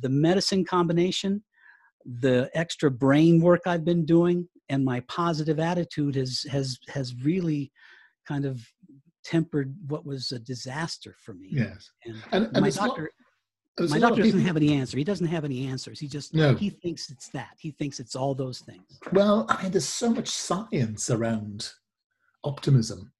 the 0.00 0.08
medicine 0.08 0.64
combination, 0.64 1.42
the 2.04 2.50
extra 2.54 2.90
brain 2.90 3.40
work 3.40 3.62
I've 3.66 3.84
been 3.84 4.04
doing, 4.04 4.48
and 4.68 4.84
my 4.84 5.00
positive 5.08 5.58
attitude 5.58 6.14
has 6.14 6.44
has 6.50 6.78
has 6.88 7.14
really 7.24 7.72
kind 8.26 8.44
of 8.44 8.60
tempered 9.24 9.74
what 9.88 10.04
was 10.04 10.32
a 10.32 10.38
disaster 10.38 11.14
for 11.24 11.34
me. 11.34 11.48
Yes, 11.50 11.90
and, 12.04 12.16
and, 12.32 12.44
and 12.46 12.60
my 12.60 12.70
doctor. 12.70 13.02
Not, 13.02 13.90
my 13.90 14.00
doctor 14.00 14.22
doesn't 14.22 14.40
have 14.40 14.56
any 14.56 14.74
answer. 14.74 14.98
He 14.98 15.04
doesn't 15.04 15.28
have 15.28 15.44
any 15.44 15.68
answers. 15.68 16.00
He 16.00 16.08
just 16.08 16.34
no. 16.34 16.54
he 16.54 16.68
thinks 16.70 17.10
it's 17.10 17.28
that. 17.28 17.50
He 17.58 17.70
thinks 17.70 18.00
it's 18.00 18.16
all 18.16 18.34
those 18.34 18.58
things. 18.58 18.98
Well, 19.12 19.46
I 19.48 19.62
mean, 19.62 19.70
there's 19.70 19.88
so 19.88 20.10
much 20.10 20.28
science 20.28 21.10
around 21.10 21.70
optimism 22.42 23.12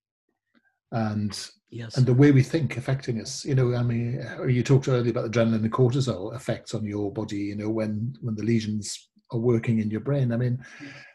and 0.92 1.50
yes. 1.70 1.96
and 1.96 2.06
the 2.06 2.14
way 2.14 2.30
we 2.30 2.42
think 2.42 2.76
affecting 2.76 3.20
us. 3.20 3.44
You 3.44 3.54
know, 3.54 3.74
I 3.74 3.82
mean, 3.82 4.24
you 4.48 4.62
talked 4.62 4.88
earlier 4.88 5.10
about 5.10 5.30
the 5.30 5.38
adrenaline 5.38 5.64
and 5.64 5.72
cortisol 5.72 6.34
effects 6.34 6.74
on 6.74 6.84
your 6.84 7.12
body. 7.12 7.36
You 7.38 7.56
know, 7.56 7.68
when 7.68 8.14
when 8.20 8.34
the 8.34 8.44
lesions 8.44 9.08
are 9.32 9.38
working 9.38 9.80
in 9.80 9.90
your 9.90 10.00
brain. 10.00 10.32
I 10.32 10.36
mean, 10.36 10.58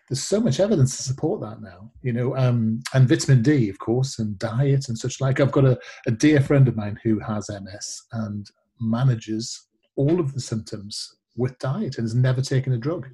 there's 0.10 0.22
so 0.22 0.40
much 0.40 0.60
evidence 0.60 0.98
to 0.98 1.04
support 1.04 1.42
that 1.42 1.62
now. 1.62 1.92
You 2.02 2.14
know, 2.14 2.38
um, 2.38 2.82
and 2.94 3.08
vitamin 3.08 3.42
D, 3.42 3.70
of 3.70 3.80
course, 3.80 4.20
and 4.20 4.38
diet 4.38 4.90
and 4.90 4.98
such 4.98 5.22
like. 5.22 5.40
I've 5.40 5.52
got 5.52 5.66
a, 5.66 5.80
a 6.08 6.12
dear 6.12 6.42
friend 6.42 6.68
of 6.68 6.76
mine 6.76 7.00
who 7.04 7.20
has 7.20 7.50
MS 7.50 8.04
and 8.12 8.48
manages 8.80 9.68
all 9.96 10.20
of 10.20 10.34
the 10.34 10.42
symptoms 10.42 11.16
with 11.36 11.58
diet 11.60 11.98
and 11.98 12.06
has 12.06 12.16
never 12.16 12.42
taken 12.42 12.74
a 12.74 12.78
drug. 12.78 13.08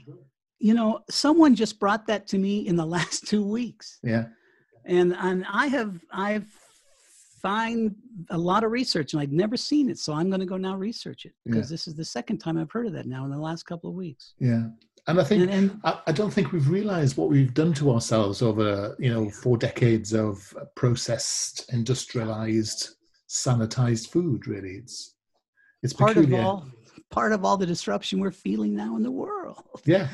You 0.60 0.74
know, 0.74 1.00
someone 1.10 1.56
just 1.56 1.80
brought 1.80 2.08
that 2.08 2.28
to 2.28 2.38
me 2.38 2.68
in 2.68 2.76
the 2.76 2.86
last 2.98 3.28
two 3.28 3.46
weeks. 3.46 4.00
Yeah 4.04 4.26
and 4.90 5.16
and 5.20 5.46
I 5.52 5.68
have 5.68 6.00
I've 6.12 6.48
find 7.42 7.96
a 8.32 8.38
lot 8.38 8.64
of 8.64 8.72
research 8.72 9.14
and 9.14 9.22
I'd 9.22 9.32
never 9.32 9.56
seen 9.56 9.90
it, 9.90 9.98
so 9.98 10.14
I'm 10.14 10.30
going 10.30 10.42
to 10.42 10.46
go 10.46 10.58
now 10.58 10.76
research 10.76 11.26
it 11.26 11.34
because 11.46 11.70
yeah. 11.70 11.74
this 11.74 11.88
is 11.88 11.96
the 11.96 12.04
second 12.04 12.40
time 12.40 12.58
I've 12.58 12.72
heard 12.72 12.86
of 12.86 12.94
that 12.94 13.06
now 13.06 13.24
in 13.24 13.32
the 13.32 13.38
last 13.38 13.64
couple 13.64 13.90
of 13.90 13.96
weeks. 13.96 14.34
Yeah. 14.40 14.64
And 15.08 15.20
I 15.20 15.24
think 15.24 15.44
and, 15.44 15.52
and, 15.52 15.82
I, 15.86 16.02
I, 16.08 16.12
don't 16.12 16.32
think 16.32 16.52
we've 16.52 16.70
realized 16.70 17.16
what 17.16 17.30
we've 17.30 17.54
done 17.54 17.74
to 17.76 17.92
ourselves 17.92 18.42
over 18.42 18.96
you 19.00 19.12
know 19.12 19.30
four 19.30 19.58
decades 19.58 20.14
of 20.14 20.54
processed, 20.76 21.72
industrialized, 21.74 22.90
sanitized 23.30 24.10
food. 24.10 24.46
Really, 24.46 24.72
it's 24.72 25.16
it's 25.82 25.94
part 25.94 26.16
peculiar. 26.16 26.42
of 26.42 26.46
all 26.46 26.68
part 27.10 27.32
of 27.32 27.44
all 27.44 27.58
the 27.58 27.66
disruption 27.66 28.20
we're 28.20 28.32
feeling 28.32 28.76
now 28.76 28.96
in 28.96 29.04
the 29.04 29.12
world. 29.12 29.64
Yeah, 29.86 30.10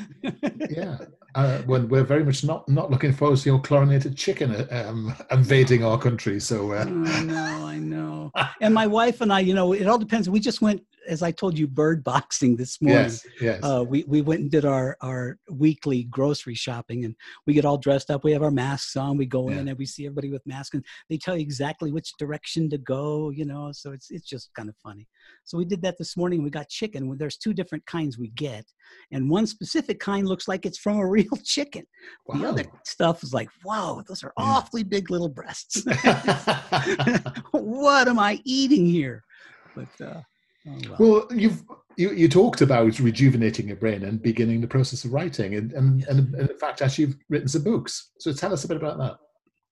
yeah. 0.69 0.97
Uh, 1.36 1.60
when 1.63 1.89
we're 1.89 2.03
very 2.03 2.23
much 2.23 2.45
not 2.45 2.67
not 2.69 2.89
looking 2.89 3.12
forward 3.12 3.38
to 3.38 3.49
your 3.49 3.60
chlorinated 3.60 4.15
chicken 4.15 4.51
uh, 4.55 4.86
um, 4.88 5.13
invading 5.31 5.84
our 5.84 5.97
country. 5.97 6.39
So 6.39 6.71
uh. 6.71 6.86
I 6.86 7.23
know, 7.23 7.65
I 7.65 7.77
know. 7.77 8.31
and 8.62 8.73
my 8.73 8.88
wife 8.88 9.21
and 9.21 9.34
I, 9.34 9.41
you 9.41 9.53
know, 9.53 9.73
it 9.73 9.88
all 9.88 9.97
depends. 9.97 10.29
We 10.29 10.39
just 10.39 10.62
went 10.62 10.81
as 11.08 11.22
I 11.22 11.32
told 11.32 11.58
you, 11.58 11.68
bird 11.68 12.04
boxing 12.04 12.56
this 12.56 12.82
morning. 12.82 13.04
Yes, 13.04 13.28
yes. 13.41 13.63
Uh, 13.63 13.84
we 13.88 14.04
we 14.08 14.22
went 14.22 14.41
and 14.41 14.52
did 14.52 14.65
our 14.65 14.98
our 15.02 15.38
weekly 15.50 16.04
grocery 16.04 16.56
shopping, 16.56 17.06
and 17.06 17.15
we 17.46 17.54
get 17.54 17.65
all 17.65 17.78
dressed 17.78 18.12
up. 18.12 18.24
We 18.24 18.32
have 18.32 18.44
our 18.44 18.52
masks 18.52 18.96
on. 18.96 19.18
We 19.18 19.26
go 19.26 19.50
yeah. 19.50 19.60
in 19.60 19.68
and 19.68 19.78
we 19.78 19.86
see 19.86 20.06
everybody 20.06 20.32
with 20.32 20.46
masks, 20.46 20.74
and 20.74 20.86
they 21.10 21.18
tell 21.18 21.36
you 21.36 21.41
exactly 21.41 21.91
which 21.91 22.13
direction 22.20 22.70
to 22.70 22.78
go. 22.78 23.30
You 23.30 23.46
know, 23.46 23.72
so 23.72 23.91
it's 23.91 24.12
it's 24.12 24.28
just 24.28 24.54
kind 24.54 24.70
of 24.70 24.76
funny. 24.78 25.08
So 25.44 25.58
we 25.58 25.65
did 25.65 25.82
that 25.84 25.98
this 25.98 26.18
morning. 26.18 26.44
We 26.44 26.50
got 26.50 26.70
chicken. 26.70 27.15
There's 27.18 27.38
two 27.38 27.54
different 27.54 27.86
kinds 27.86 28.18
we 28.18 28.30
get, 28.30 28.65
and 29.12 29.30
one 29.30 29.48
specific 29.48 30.00
kind 30.00 30.28
looks 30.28 30.48
like 30.48 30.65
it's 30.65 30.78
from 30.78 30.98
a 30.98 31.08
real 31.15 31.38
chicken. 31.44 31.86
Wow. 32.28 32.38
The 32.38 32.48
other 32.48 32.65
stuff 32.84 33.24
is 33.24 33.34
like, 33.34 33.50
wow, 33.63 34.04
those 34.08 34.24
are 34.24 34.34
yeah. 34.38 34.46
awfully 34.46 34.84
big 34.84 35.12
little 35.12 35.30
breasts. 35.30 35.84
what 37.52 38.08
am 38.08 38.20
I 38.20 38.41
eating 38.44 38.86
here? 38.86 39.24
But 39.76 40.06
uh, 40.06 40.22
Oh, 40.67 40.71
well. 40.89 40.97
well, 40.99 41.28
you've 41.32 41.63
you, 41.97 42.12
you 42.12 42.28
talked 42.28 42.62
about 42.62 42.99
rejuvenating 42.99 43.67
your 43.67 43.78
brain 43.78 44.04
and 44.04 44.21
beginning 44.21 44.62
the 44.62 44.67
process 44.67 45.06
of 45.06 45.13
writing, 45.13 45.56
and 45.56 45.71
and, 45.73 46.04
and, 46.06 46.36
and 46.36 46.49
in 46.49 46.58
fact, 46.58 46.82
actually, 46.82 47.06
you've 47.06 47.17
written 47.30 47.47
some 47.47 47.63
books. 47.63 48.12
So 48.19 48.34
tell 48.34 48.54
us 48.54 48.63
a 48.63 48.67
bit 48.67 48.78
about 48.78 48.97
that. 48.97 49.17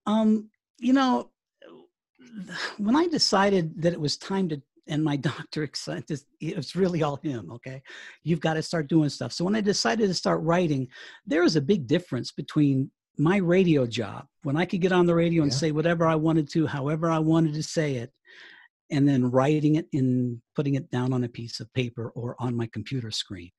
Um, 0.05 0.49
you 0.79 0.93
know, 0.93 1.29
when 2.77 2.95
I 2.95 3.07
decided 3.07 3.81
that 3.81 3.93
it 3.93 3.99
was 3.99 4.17
time 4.17 4.49
to, 4.49 4.61
and 4.87 5.03
my 5.03 5.15
doctor 5.29 5.63
accepted, 5.63 6.21
it's 6.39 6.75
really 6.75 7.03
all 7.03 7.17
him. 7.17 7.51
Okay, 7.51 7.81
you've 8.23 8.41
got 8.41 8.53
to 8.55 8.61
start 8.61 8.87
doing 8.87 9.09
stuff. 9.09 9.33
So 9.33 9.43
when 9.43 9.55
I 9.55 9.61
decided 9.61 10.07
to 10.07 10.13
start 10.13 10.41
writing, 10.41 10.87
there 11.25 11.43
was 11.43 11.55
a 11.55 11.61
big 11.61 11.87
difference 11.87 12.31
between 12.31 12.89
my 13.17 13.37
radio 13.37 13.85
job 13.85 14.25
when 14.41 14.57
I 14.57 14.65
could 14.65 14.81
get 14.81 14.91
on 14.91 15.05
the 15.05 15.13
radio 15.13 15.43
and 15.43 15.51
yeah. 15.51 15.57
say 15.57 15.71
whatever 15.71 16.07
I 16.07 16.15
wanted 16.15 16.49
to, 16.51 16.65
however 16.65 17.11
I 17.11 17.19
wanted 17.19 17.53
to 17.53 17.63
say 17.63 17.95
it, 17.95 18.11
and 18.91 19.07
then 19.07 19.31
writing 19.31 19.75
it 19.75 19.87
in 19.91 20.41
putting 20.55 20.75
it 20.75 20.89
down 20.91 21.13
on 21.13 21.23
a 21.23 21.29
piece 21.29 21.59
of 21.59 21.73
paper 21.73 22.11
or 22.15 22.35
on 22.39 22.55
my 22.55 22.67
computer 22.73 23.11
screen. 23.11 23.51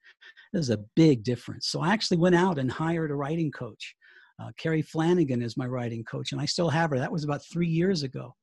There's 0.53 0.71
a 0.71 0.85
big 0.95 1.25
difference. 1.25 1.69
So 1.69 1.81
i 1.81 1.93
actually 1.93 2.19
went 2.19 2.35
out 2.35 2.59
and 2.59 2.71
hired 2.71 3.11
a 3.11 3.15
writing 3.15 3.51
coach. 3.51 3.95
Uh, 4.43 4.51
carrie 4.57 4.83
flanagan 4.83 5.43
is 5.43 5.57
my 5.57 5.67
writing 5.67 6.03
coach 6.05 6.33
and 6.33 6.41
i 6.41 6.45
still 6.45 6.69
have 6.69 6.91
her. 6.91 6.99
That 6.99 7.13
was 7.13 7.25
about 7.25 7.43
three 7.53 7.69
years 7.69 8.03
ago. 8.03 8.35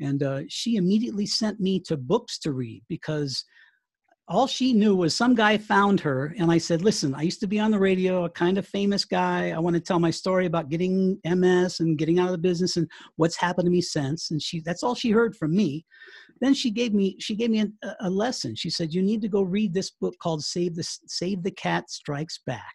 And 0.00 0.22
uh, 0.22 0.40
she 0.48 0.76
immediately 0.76 1.26
sent 1.26 1.60
me 1.60 1.78
to 1.80 1.96
books 1.96 2.38
to 2.40 2.52
read 2.52 2.82
because 2.88 3.44
all 4.30 4.46
she 4.46 4.72
knew 4.72 4.94
was 4.94 5.14
some 5.14 5.34
guy 5.34 5.58
found 5.58 5.98
her 5.98 6.32
and 6.38 6.52
i 6.52 6.56
said 6.56 6.82
listen 6.82 7.12
i 7.16 7.22
used 7.22 7.40
to 7.40 7.48
be 7.48 7.58
on 7.58 7.72
the 7.72 7.78
radio 7.78 8.24
a 8.24 8.30
kind 8.30 8.56
of 8.58 8.66
famous 8.66 9.04
guy. 9.04 9.50
I 9.50 9.58
want 9.58 9.74
to 9.74 9.80
tell 9.80 9.98
my 9.98 10.10
story 10.10 10.46
about 10.46 10.68
getting 10.68 11.18
ms 11.24 11.80
and 11.80 11.98
getting 11.98 12.18
out 12.18 12.26
of 12.26 12.32
the 12.32 12.38
business 12.38 12.76
and 12.76 12.88
what's 13.16 13.36
happened 13.36 13.66
to 13.66 13.70
me 13.70 13.80
since. 13.80 14.30
And 14.30 14.40
she 14.40 14.60
that's 14.60 14.82
all 14.82 14.94
she 14.94 15.10
heard 15.10 15.36
from 15.36 15.54
me. 15.54 15.84
Then 16.40 16.54
she 16.54 16.70
gave 16.70 16.94
me 16.94 17.16
she 17.18 17.34
gave 17.34 17.50
me 17.50 17.60
a, 17.60 17.96
a 18.00 18.10
lesson. 18.10 18.54
She 18.54 18.70
said 18.70 18.94
you 18.94 19.02
need 19.02 19.20
to 19.22 19.28
go 19.28 19.42
read 19.42 19.74
this 19.74 19.90
book 19.90 20.14
called 20.22 20.44
save 20.44 20.76
the 20.76 20.84
save 21.06 21.42
the 21.42 21.50
cat 21.50 21.90
strikes 21.90 22.38
back. 22.46 22.74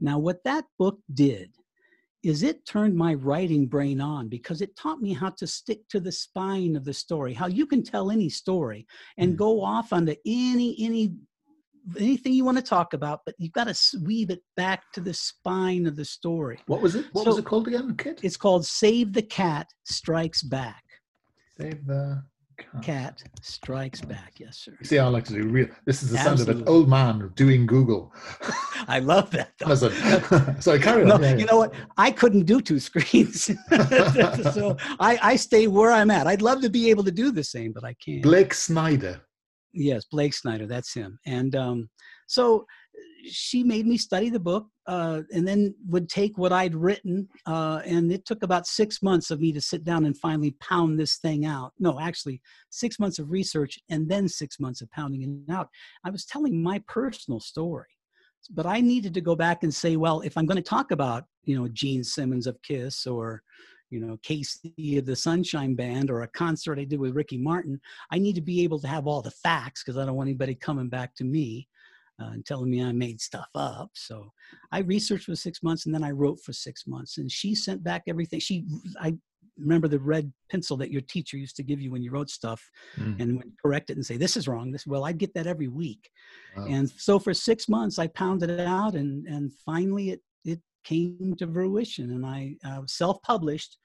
Now 0.00 0.18
what 0.18 0.42
that 0.44 0.64
book 0.78 0.98
did 1.12 1.50
is 2.22 2.42
it 2.42 2.64
turned 2.66 2.96
my 2.96 3.14
writing 3.14 3.66
brain 3.66 4.00
on 4.00 4.28
because 4.28 4.60
it 4.60 4.74
taught 4.76 5.00
me 5.00 5.12
how 5.12 5.30
to 5.30 5.46
stick 5.46 5.80
to 5.88 6.00
the 6.00 6.12
spine 6.12 6.76
of 6.76 6.84
the 6.84 6.94
story 6.94 7.34
how 7.34 7.46
you 7.46 7.66
can 7.66 7.82
tell 7.82 8.10
any 8.10 8.28
story 8.28 8.86
and 9.18 9.34
mm. 9.34 9.36
go 9.36 9.62
off 9.62 9.92
onto 9.92 10.14
any 10.26 10.76
any 10.80 11.12
anything 11.98 12.32
you 12.32 12.44
want 12.44 12.56
to 12.56 12.62
talk 12.62 12.94
about 12.94 13.20
but 13.24 13.34
you've 13.38 13.52
got 13.52 13.68
to 13.72 13.98
weave 14.02 14.30
it 14.30 14.40
back 14.56 14.82
to 14.92 15.00
the 15.00 15.14
spine 15.14 15.86
of 15.86 15.96
the 15.96 16.04
story. 16.04 16.58
What 16.66 16.82
was 16.82 16.94
it? 16.94 17.06
What 17.12 17.24
so 17.24 17.30
was 17.30 17.38
it 17.38 17.44
called 17.44 17.68
again 17.68 17.96
kid? 17.96 18.20
it's 18.22 18.36
called 18.36 18.66
save 18.66 19.12
the 19.12 19.22
cat 19.22 19.68
strikes 19.84 20.42
back. 20.42 20.82
Save 21.58 21.86
the 21.86 22.22
cat 22.82 23.22
strikes 23.42 24.00
back. 24.00 24.34
Yes, 24.38 24.58
sir. 24.58 24.76
See, 24.82 24.98
I 24.98 25.06
like 25.08 25.24
to 25.26 25.34
do 25.34 25.48
real. 25.48 25.68
This 25.84 26.02
is 26.02 26.10
the 26.10 26.18
sound 26.18 26.40
of 26.40 26.48
an 26.48 26.64
old 26.66 26.88
man 26.88 27.30
doing 27.34 27.66
Google. 27.66 28.12
I 28.88 28.98
love 29.00 29.30
that. 29.30 29.52
though. 29.58 29.74
Sorry, 30.60 30.78
carry 30.78 31.02
on. 31.02 31.08
No, 31.08 31.18
Yeah, 31.20 31.32
you 31.32 31.38
yeah. 31.40 31.44
know 31.46 31.58
what? 31.58 31.74
I 31.96 32.10
couldn't 32.10 32.44
do 32.44 32.60
two 32.60 32.78
screens, 32.78 33.44
so 34.54 34.76
I, 35.00 35.18
I 35.22 35.36
stay 35.36 35.66
where 35.66 35.92
I'm 35.92 36.10
at. 36.10 36.26
I'd 36.26 36.42
love 36.42 36.60
to 36.62 36.70
be 36.70 36.90
able 36.90 37.04
to 37.04 37.10
do 37.12 37.30
the 37.30 37.44
same, 37.44 37.72
but 37.72 37.84
I 37.84 37.94
can't. 37.94 38.22
Blake 38.22 38.54
Snyder. 38.54 39.20
Yes, 39.72 40.04
Blake 40.10 40.32
Snyder, 40.34 40.66
that's 40.66 40.94
him. 40.94 41.18
And 41.26 41.54
um, 41.54 41.90
so 42.26 42.64
she 43.30 43.62
made 43.62 43.86
me 43.86 43.98
study 43.98 44.30
the 44.30 44.40
book 44.40 44.66
uh, 44.86 45.22
and 45.32 45.46
then 45.46 45.74
would 45.88 46.08
take 46.08 46.38
what 46.38 46.52
I'd 46.52 46.74
written. 46.74 47.28
Uh, 47.44 47.80
and 47.84 48.12
it 48.12 48.24
took 48.24 48.42
about 48.42 48.66
six 48.66 49.02
months 49.02 49.30
of 49.30 49.40
me 49.40 49.52
to 49.52 49.60
sit 49.60 49.84
down 49.84 50.04
and 50.04 50.16
finally 50.16 50.52
pound 50.60 50.98
this 50.98 51.16
thing 51.16 51.44
out. 51.44 51.72
No, 51.78 52.00
actually, 52.00 52.40
six 52.70 52.98
months 52.98 53.18
of 53.18 53.30
research 53.30 53.78
and 53.90 54.08
then 54.08 54.28
six 54.28 54.60
months 54.60 54.80
of 54.80 54.90
pounding 54.90 55.44
it 55.48 55.52
out. 55.52 55.68
I 56.04 56.10
was 56.10 56.24
telling 56.24 56.62
my 56.62 56.82
personal 56.86 57.40
story. 57.40 57.88
But 58.50 58.66
I 58.66 58.80
needed 58.80 59.12
to 59.14 59.20
go 59.20 59.34
back 59.34 59.64
and 59.64 59.74
say, 59.74 59.96
well, 59.96 60.20
if 60.20 60.38
I'm 60.38 60.46
going 60.46 60.56
to 60.56 60.62
talk 60.62 60.92
about, 60.92 61.24
you 61.44 61.58
know, 61.58 61.66
Gene 61.68 62.04
Simmons 62.04 62.46
of 62.46 62.60
Kiss 62.62 63.04
or, 63.04 63.42
you 63.90 63.98
know, 63.98 64.18
Casey 64.22 64.98
of 64.98 65.06
the 65.06 65.16
Sunshine 65.16 65.74
Band 65.74 66.10
or 66.10 66.22
a 66.22 66.28
concert 66.28 66.78
I 66.78 66.84
did 66.84 67.00
with 67.00 67.16
Ricky 67.16 67.38
Martin, 67.38 67.80
I 68.12 68.18
need 68.18 68.36
to 68.36 68.40
be 68.40 68.62
able 68.62 68.78
to 68.80 68.88
have 68.88 69.08
all 69.08 69.20
the 69.20 69.32
facts 69.32 69.82
because 69.82 69.98
I 69.98 70.06
don't 70.06 70.14
want 70.14 70.28
anybody 70.28 70.54
coming 70.54 70.88
back 70.88 71.16
to 71.16 71.24
me 71.24 71.66
uh, 72.20 72.30
and 72.32 72.44
telling 72.46 72.70
me 72.70 72.82
I 72.82 72.92
made 72.92 73.20
stuff 73.20 73.48
up. 73.54 73.90
So 73.94 74.32
I 74.72 74.80
researched 74.80 75.26
for 75.26 75.36
six 75.36 75.62
months 75.62 75.86
and 75.86 75.94
then 75.94 76.04
I 76.04 76.10
wrote 76.10 76.40
for 76.40 76.52
six 76.52 76.86
months. 76.86 77.18
And 77.18 77.30
she 77.30 77.54
sent 77.54 77.82
back 77.84 78.02
everything. 78.08 78.40
She, 78.40 78.64
I 79.00 79.14
remember 79.58 79.88
the 79.88 79.98
red 79.98 80.32
pencil 80.50 80.76
that 80.76 80.90
your 80.90 81.00
teacher 81.02 81.36
used 81.36 81.56
to 81.56 81.62
give 81.62 81.80
you 81.80 81.90
when 81.90 82.02
you 82.02 82.10
wrote 82.10 82.28
stuff 82.30 82.62
Mm. 82.98 83.20
and 83.20 83.36
would 83.38 83.52
correct 83.62 83.90
it 83.90 83.96
and 83.96 84.04
say, 84.04 84.16
this 84.16 84.36
is 84.36 84.48
wrong. 84.48 84.70
This, 84.70 84.86
well, 84.86 85.04
I'd 85.04 85.18
get 85.18 85.34
that 85.34 85.46
every 85.46 85.68
week. 85.68 86.10
Wow. 86.56 86.66
And 86.68 86.90
so 86.90 87.18
for 87.18 87.34
six 87.34 87.68
months, 87.68 87.98
I 87.98 88.06
pounded 88.08 88.50
it 88.50 88.60
out, 88.60 88.94
and 88.94 89.26
and 89.26 89.52
finally 89.64 90.10
it 90.10 90.20
it 90.44 90.60
came 90.84 91.34
to 91.38 91.46
fruition, 91.46 92.10
and 92.12 92.24
I 92.24 92.56
uh, 92.64 92.82
self-published, 92.86 93.76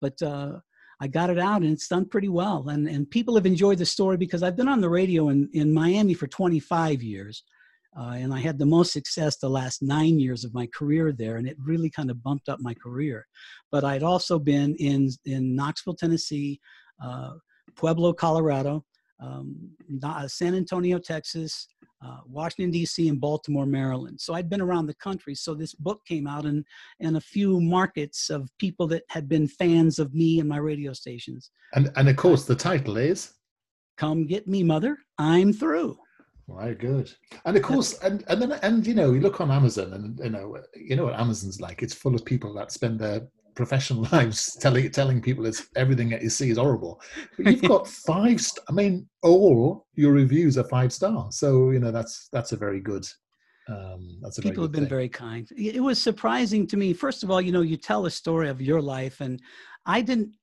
but 0.00 0.20
uh, 0.22 0.58
I 1.00 1.06
got 1.08 1.30
it 1.30 1.38
out, 1.38 1.62
and 1.62 1.72
it's 1.72 1.88
done 1.88 2.06
pretty 2.06 2.28
well, 2.28 2.68
and 2.68 2.88
and 2.88 3.10
people 3.10 3.34
have 3.34 3.46
enjoyed 3.46 3.78
the 3.78 3.86
story 3.86 4.16
because 4.16 4.42
I've 4.42 4.56
been 4.56 4.68
on 4.68 4.80
the 4.80 4.90
radio 4.90 5.28
in 5.30 5.48
in 5.52 5.72
Miami 5.72 6.14
for 6.14 6.26
25 6.26 7.02
years. 7.02 7.44
Uh, 7.96 8.12
and 8.16 8.32
I 8.32 8.40
had 8.40 8.58
the 8.58 8.66
most 8.66 8.92
success 8.92 9.36
the 9.36 9.48
last 9.48 9.82
nine 9.82 10.20
years 10.20 10.44
of 10.44 10.54
my 10.54 10.68
career 10.68 11.12
there, 11.12 11.36
and 11.36 11.48
it 11.48 11.56
really 11.58 11.90
kind 11.90 12.10
of 12.10 12.22
bumped 12.22 12.48
up 12.48 12.60
my 12.60 12.74
career. 12.74 13.26
But 13.72 13.84
I'd 13.84 14.02
also 14.02 14.38
been 14.38 14.74
in 14.76 15.10
in 15.24 15.56
Knoxville, 15.56 15.94
Tennessee, 15.94 16.60
uh, 17.02 17.32
Pueblo, 17.76 18.12
Colorado, 18.12 18.84
um, 19.20 19.70
San 20.26 20.54
Antonio, 20.54 20.98
Texas, 20.98 21.68
uh, 22.04 22.18
Washington 22.26 22.70
D.C. 22.70 23.08
and 23.08 23.20
Baltimore, 23.20 23.66
Maryland. 23.66 24.20
So 24.20 24.34
I'd 24.34 24.48
been 24.48 24.60
around 24.60 24.86
the 24.86 24.94
country. 24.94 25.34
So 25.34 25.54
this 25.54 25.74
book 25.74 26.00
came 26.06 26.26
out 26.26 26.44
and 26.44 26.64
and 27.00 27.16
a 27.16 27.20
few 27.20 27.60
markets 27.60 28.30
of 28.30 28.48
people 28.58 28.86
that 28.88 29.02
had 29.08 29.28
been 29.28 29.48
fans 29.48 29.98
of 29.98 30.14
me 30.14 30.38
and 30.40 30.48
my 30.48 30.58
radio 30.58 30.92
stations. 30.92 31.50
And 31.74 31.90
and 31.96 32.08
of 32.08 32.16
course 32.16 32.44
the 32.44 32.54
title 32.54 32.96
is 32.96 33.32
Come 33.96 34.26
get 34.26 34.46
me, 34.46 34.62
mother. 34.62 34.96
I'm 35.18 35.52
through. 35.52 35.98
Very 36.48 36.74
good. 36.74 37.12
And 37.44 37.56
of 37.56 37.62
course, 37.62 37.98
and 38.02 38.24
and 38.28 38.40
then 38.40 38.52
and 38.62 38.86
you 38.86 38.94
know, 38.94 39.12
you 39.12 39.20
look 39.20 39.40
on 39.40 39.50
Amazon, 39.50 39.92
and 39.92 40.18
you 40.18 40.30
know, 40.30 40.56
you 40.74 40.96
know 40.96 41.04
what 41.04 41.18
Amazon's 41.20 41.60
like. 41.60 41.82
It's 41.82 41.94
full 41.94 42.14
of 42.14 42.24
people 42.24 42.54
that 42.54 42.72
spend 42.72 42.98
their 42.98 43.28
professional 43.54 44.06
lives 44.12 44.56
telling 44.60 44.90
telling 44.90 45.20
people 45.20 45.44
it's 45.44 45.68
everything 45.76 46.08
that 46.10 46.22
you 46.22 46.30
see 46.30 46.50
is 46.50 46.58
horrible. 46.58 47.00
But 47.36 47.46
you've 47.46 47.62
got 47.62 47.86
five. 48.06 48.40
St- 48.40 48.64
I 48.68 48.72
mean, 48.72 49.08
all 49.22 49.86
your 49.94 50.12
reviews 50.12 50.56
are 50.58 50.64
five 50.64 50.92
stars. 50.92 51.38
So 51.38 51.70
you 51.70 51.78
know 51.80 51.90
that's 51.90 52.28
that's 52.32 52.52
a 52.52 52.56
very 52.56 52.80
good. 52.80 53.06
Um, 53.68 54.18
that's 54.22 54.38
a 54.38 54.42
People 54.42 54.62
have 54.62 54.72
been 54.72 54.84
thing. 54.84 54.88
very 54.88 55.10
kind. 55.10 55.46
It 55.54 55.82
was 55.82 56.00
surprising 56.00 56.66
to 56.68 56.78
me. 56.78 56.94
First 56.94 57.22
of 57.22 57.30
all, 57.30 57.38
you 57.38 57.52
know, 57.52 57.60
you 57.60 57.76
tell 57.76 58.06
a 58.06 58.10
story 58.10 58.48
of 58.48 58.62
your 58.62 58.80
life, 58.80 59.20
and 59.20 59.40
I 59.84 60.00
didn't. 60.00 60.34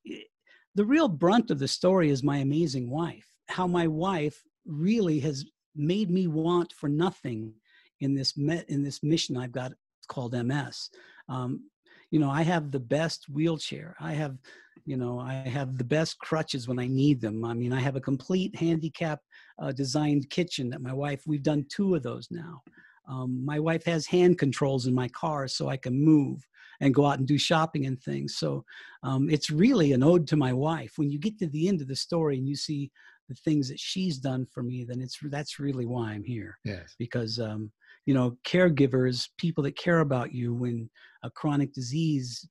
The 0.76 0.86
real 0.86 1.08
brunt 1.08 1.50
of 1.50 1.58
the 1.58 1.68
story 1.68 2.10
is 2.12 2.22
my 2.22 2.38
amazing 2.38 2.90
wife. 2.90 3.26
How 3.48 3.66
my 3.66 3.88
wife 3.88 4.44
really 4.68 5.20
has 5.22 5.46
made 5.76 6.10
me 6.10 6.28
want 6.28 6.74
for 6.74 6.90
nothing 6.90 7.54
in 8.00 8.14
this 8.14 8.38
me- 8.38 8.64
in 8.68 8.84
this 8.84 9.04
mission 9.04 9.38
I've 9.38 9.52
got 9.52 9.74
called 10.08 10.34
MS. 10.34 10.90
Um, 11.30 11.70
you 12.12 12.20
know, 12.20 12.30
I 12.30 12.44
have 12.44 12.72
the 12.72 12.80
best 12.80 13.28
wheelchair. 13.30 13.96
I 14.00 14.14
have, 14.14 14.38
you 14.86 14.98
know, 14.98 15.20
I 15.20 15.34
have 15.34 15.78
the 15.78 15.84
best 15.84 16.20
crutches 16.20 16.68
when 16.68 16.80
I 16.80 16.88
need 16.88 17.20
them. 17.20 17.44
I 17.44 17.54
mean, 17.54 17.74
I 17.74 17.80
have 17.80 17.96
a 17.96 18.02
complete 18.02 18.56
handicap 18.56 19.20
uh, 19.60 19.72
designed 19.72 20.30
kitchen 20.30 20.70
that 20.70 20.82
my 20.82 20.94
wife. 20.94 21.24
We've 21.26 21.44
done 21.44 21.66
two 21.70 21.96
of 21.96 22.04
those 22.04 22.28
now. 22.30 22.62
Um, 23.08 23.44
my 23.46 23.60
wife 23.60 23.86
has 23.86 24.08
hand 24.08 24.40
controls 24.40 24.88
in 24.88 24.94
my 24.94 25.08
car 25.10 25.48
so 25.48 25.68
I 25.68 25.78
can 25.78 25.94
move 26.04 26.46
and 26.82 26.94
go 26.94 27.06
out 27.06 27.20
and 27.20 27.28
do 27.28 27.38
shopping 27.38 27.86
and 27.86 28.02
things. 28.02 28.36
So 28.38 28.66
um, 29.04 29.30
it's 29.30 29.50
really 29.50 29.94
an 29.94 30.04
ode 30.04 30.28
to 30.28 30.36
my 30.36 30.54
wife. 30.54 30.94
When 30.98 31.10
you 31.10 31.20
get 31.20 31.38
to 31.40 31.48
the 31.48 31.68
end 31.68 31.82
of 31.82 31.88
the 31.88 31.96
story 31.96 32.38
and 32.38 32.48
you 32.48 32.56
see 32.56 32.92
the 33.30 33.36
things 33.36 33.68
that 33.70 33.80
she's 33.80 34.18
done 34.18 34.46
for 34.46 34.62
me, 34.64 34.86
then 34.88 35.02
it's 35.02 35.18
that's 35.24 35.60
really 35.60 35.86
why 35.86 36.12
I'm 36.12 36.24
here 36.24 36.58
Yes. 36.64 36.96
because 37.00 37.40
um, 37.40 37.72
you 38.06 38.14
know 38.14 38.38
caregivers, 38.46 39.28
people 39.38 39.64
that 39.64 39.78
care 39.78 40.00
about 40.00 40.34
you 40.34 40.54
when 40.54 40.90
a 41.24 41.30
chronic 41.30 41.74
disease 41.74 42.48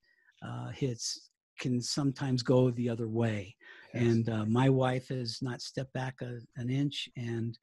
uh, 0.47 0.69
hits, 0.71 1.31
can 1.61 1.81
sometimes 1.81 2.43
go 2.43 2.71
the 2.71 2.89
other 2.89 3.09
way. 3.09 3.55
yes. 3.95 4.03
And 4.03 4.29
uh, 4.29 4.45
my 4.47 4.69
wife 4.69 5.09
has 5.09 5.39
not 5.41 5.61
stepped 5.63 5.93
back 5.93 6.17
a, 6.21 6.39
an 6.57 6.69
inch, 6.71 7.09
and 7.17 7.57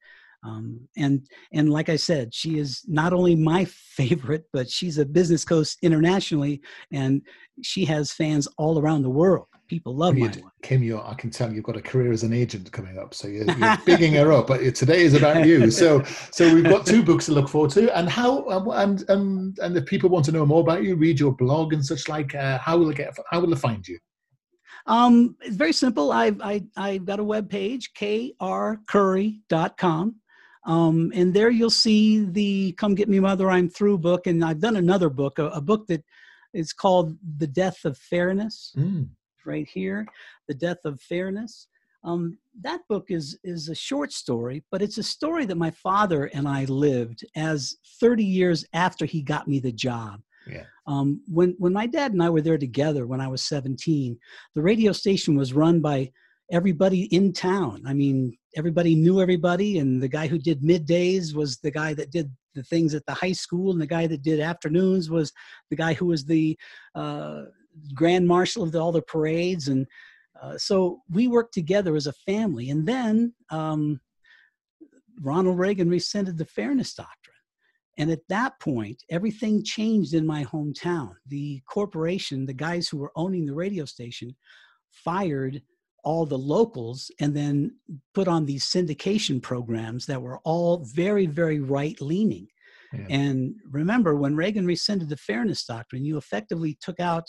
um, 0.44 0.80
and 0.96 1.24
and 1.52 1.70
like 1.70 1.88
I 1.88 1.96
said, 1.96 2.34
she 2.34 2.58
is 2.58 2.82
not 2.86 3.12
only 3.12 3.36
my 3.36 3.64
favorite, 3.66 4.44
but 4.52 4.68
she's 4.68 4.98
a 4.98 5.06
business 5.06 5.44
coach 5.44 5.76
internationally, 5.82 6.60
and 6.92 7.22
she 7.62 7.84
has 7.84 8.12
fans 8.12 8.48
all 8.58 8.80
around 8.80 9.02
the 9.02 9.10
world. 9.10 9.46
People 9.68 9.94
love 9.96 10.16
my 10.16 10.32
You- 10.32 10.50
Kim, 10.62 10.82
you 10.82 11.00
I 11.00 11.14
can 11.14 11.30
tell 11.30 11.52
you've 11.52 11.64
got 11.64 11.76
a 11.76 11.82
career 11.82 12.12
as 12.12 12.24
an 12.24 12.32
agent 12.32 12.70
coming 12.72 12.98
up, 12.98 13.14
so 13.14 13.28
you're, 13.28 13.48
you're 13.50 13.78
bigging 13.86 14.14
her 14.14 14.32
up. 14.32 14.48
But 14.48 14.74
today 14.74 15.02
is 15.02 15.14
about 15.14 15.46
you. 15.46 15.70
So, 15.70 16.02
so 16.30 16.52
we've 16.52 16.64
got 16.64 16.84
two 16.84 17.02
books 17.02 17.26
to 17.26 17.32
look 17.32 17.48
forward 17.48 17.70
to. 17.72 17.96
And 17.96 18.08
how 18.08 18.46
um, 18.48 18.68
and 18.70 19.04
and 19.08 19.58
and 19.60 19.76
if 19.76 19.86
people 19.86 20.10
want 20.10 20.24
to 20.26 20.32
know 20.32 20.44
more 20.44 20.60
about 20.60 20.82
you, 20.82 20.96
read 20.96 21.20
your 21.20 21.32
blog 21.32 21.72
and 21.72 21.84
such 21.84 22.08
like, 22.08 22.34
uh, 22.34 22.58
how 22.58 22.76
will 22.76 22.88
they 22.88 22.94
get? 22.94 23.16
How 23.30 23.40
will 23.40 23.48
they 23.48 23.56
find 23.56 23.86
you? 23.86 23.98
Um, 24.86 25.36
it's 25.40 25.56
very 25.56 25.72
simple. 25.72 26.12
I've 26.12 26.40
I, 26.42 26.64
I've 26.76 27.04
got 27.04 27.20
a 27.20 27.24
web 27.24 27.48
page, 27.48 27.92
krcurry.com. 27.94 30.16
Um, 30.64 31.10
and 31.14 31.34
there 31.34 31.50
you'll 31.50 31.70
see 31.70 32.24
the 32.24 32.72
Come 32.72 32.94
Get 32.94 33.08
Me 33.08 33.20
Mother, 33.20 33.50
I'm 33.50 33.68
Through 33.68 33.98
book. 33.98 34.26
And 34.26 34.44
I've 34.44 34.60
done 34.60 34.76
another 34.76 35.08
book, 35.08 35.38
a, 35.38 35.46
a 35.48 35.60
book 35.60 35.86
that 35.88 36.04
is 36.54 36.72
called 36.72 37.16
The 37.38 37.46
Death 37.46 37.84
of 37.84 37.98
Fairness. 37.98 38.72
Mm, 38.76 39.08
right 39.44 39.66
here, 39.68 40.06
The 40.48 40.54
Death 40.54 40.84
of 40.84 41.00
Fairness. 41.00 41.66
Um, 42.04 42.38
that 42.60 42.80
book 42.88 43.06
is 43.10 43.38
is 43.44 43.68
a 43.68 43.74
short 43.74 44.12
story, 44.12 44.64
but 44.72 44.82
it's 44.82 44.98
a 44.98 45.02
story 45.04 45.46
that 45.46 45.56
my 45.56 45.70
father 45.70 46.24
and 46.34 46.48
I 46.48 46.64
lived 46.64 47.24
as 47.36 47.76
30 48.00 48.24
years 48.24 48.64
after 48.72 49.04
he 49.06 49.22
got 49.22 49.46
me 49.46 49.60
the 49.60 49.72
job. 49.72 50.20
Yeah. 50.48 50.64
Um, 50.86 51.22
when 51.28 51.54
when 51.58 51.72
my 51.72 51.86
dad 51.86 52.12
and 52.12 52.22
I 52.22 52.28
were 52.28 52.40
there 52.40 52.58
together 52.58 53.06
when 53.06 53.20
I 53.20 53.28
was 53.28 53.42
17, 53.42 54.18
the 54.54 54.62
radio 54.62 54.90
station 54.90 55.36
was 55.36 55.52
run 55.52 55.80
by 55.80 56.10
everybody 56.50 57.04
in 57.14 57.32
town. 57.32 57.82
I 57.86 57.94
mean, 57.94 58.36
everybody 58.56 58.94
knew 58.94 59.20
everybody, 59.20 59.78
and 59.78 60.02
the 60.02 60.08
guy 60.08 60.26
who 60.26 60.38
did 60.38 60.62
middays 60.62 61.34
was 61.34 61.58
the 61.58 61.70
guy 61.70 61.94
that 61.94 62.10
did 62.10 62.30
the 62.54 62.62
things 62.62 62.94
at 62.94 63.06
the 63.06 63.14
high 63.14 63.32
school, 63.32 63.72
and 63.72 63.80
the 63.80 63.86
guy 63.86 64.06
that 64.06 64.22
did 64.22 64.40
afternoons 64.40 65.10
was 65.10 65.32
the 65.70 65.76
guy 65.76 65.94
who 65.94 66.06
was 66.06 66.24
the 66.24 66.58
uh, 66.94 67.42
grand 67.94 68.26
marshal 68.26 68.62
of 68.62 68.72
the, 68.72 68.80
all 68.80 68.92
the 68.92 69.02
parades 69.02 69.68
and 69.68 69.86
uh, 70.42 70.58
so 70.58 71.00
we 71.08 71.28
worked 71.28 71.54
together 71.54 71.94
as 71.94 72.08
a 72.08 72.12
family. 72.12 72.70
And 72.70 72.86
then 72.86 73.32
um, 73.50 74.00
ronald 75.20 75.58
reagan 75.58 75.88
rescinded 75.88 76.36
the 76.36 76.44
fairness 76.44 76.94
doctrine. 76.94 77.36
And 77.98 78.10
at 78.10 78.26
that 78.28 78.58
point 78.58 79.02
everything 79.08 79.62
changed 79.62 80.14
in 80.14 80.26
my 80.26 80.44
hometown. 80.44 81.14
The 81.28 81.62
corporation 81.66 82.44
the 82.44 82.52
guys 82.52 82.88
who 82.88 82.96
were 82.96 83.12
owning 83.14 83.46
the 83.46 83.54
radio 83.54 83.84
station 83.84 84.34
fired 84.90 85.62
all 86.04 86.26
the 86.26 86.38
locals 86.38 87.10
and 87.20 87.34
then 87.34 87.70
put 88.14 88.26
on 88.28 88.44
these 88.44 88.64
syndication 88.64 89.40
programs 89.40 90.04
that 90.06 90.20
were 90.20 90.38
all 90.44 90.78
very 91.02 91.26
very 91.26 91.60
right 91.60 92.00
leaning 92.00 92.46
Yeah. 92.92 93.06
and 93.08 93.54
remember, 93.70 94.16
when 94.16 94.36
Reagan 94.36 94.66
rescinded 94.66 95.08
the 95.08 95.16
Fairness 95.16 95.64
Doctrine, 95.64 96.04
you 96.04 96.16
effectively 96.18 96.76
took 96.86 97.00
out 97.00 97.26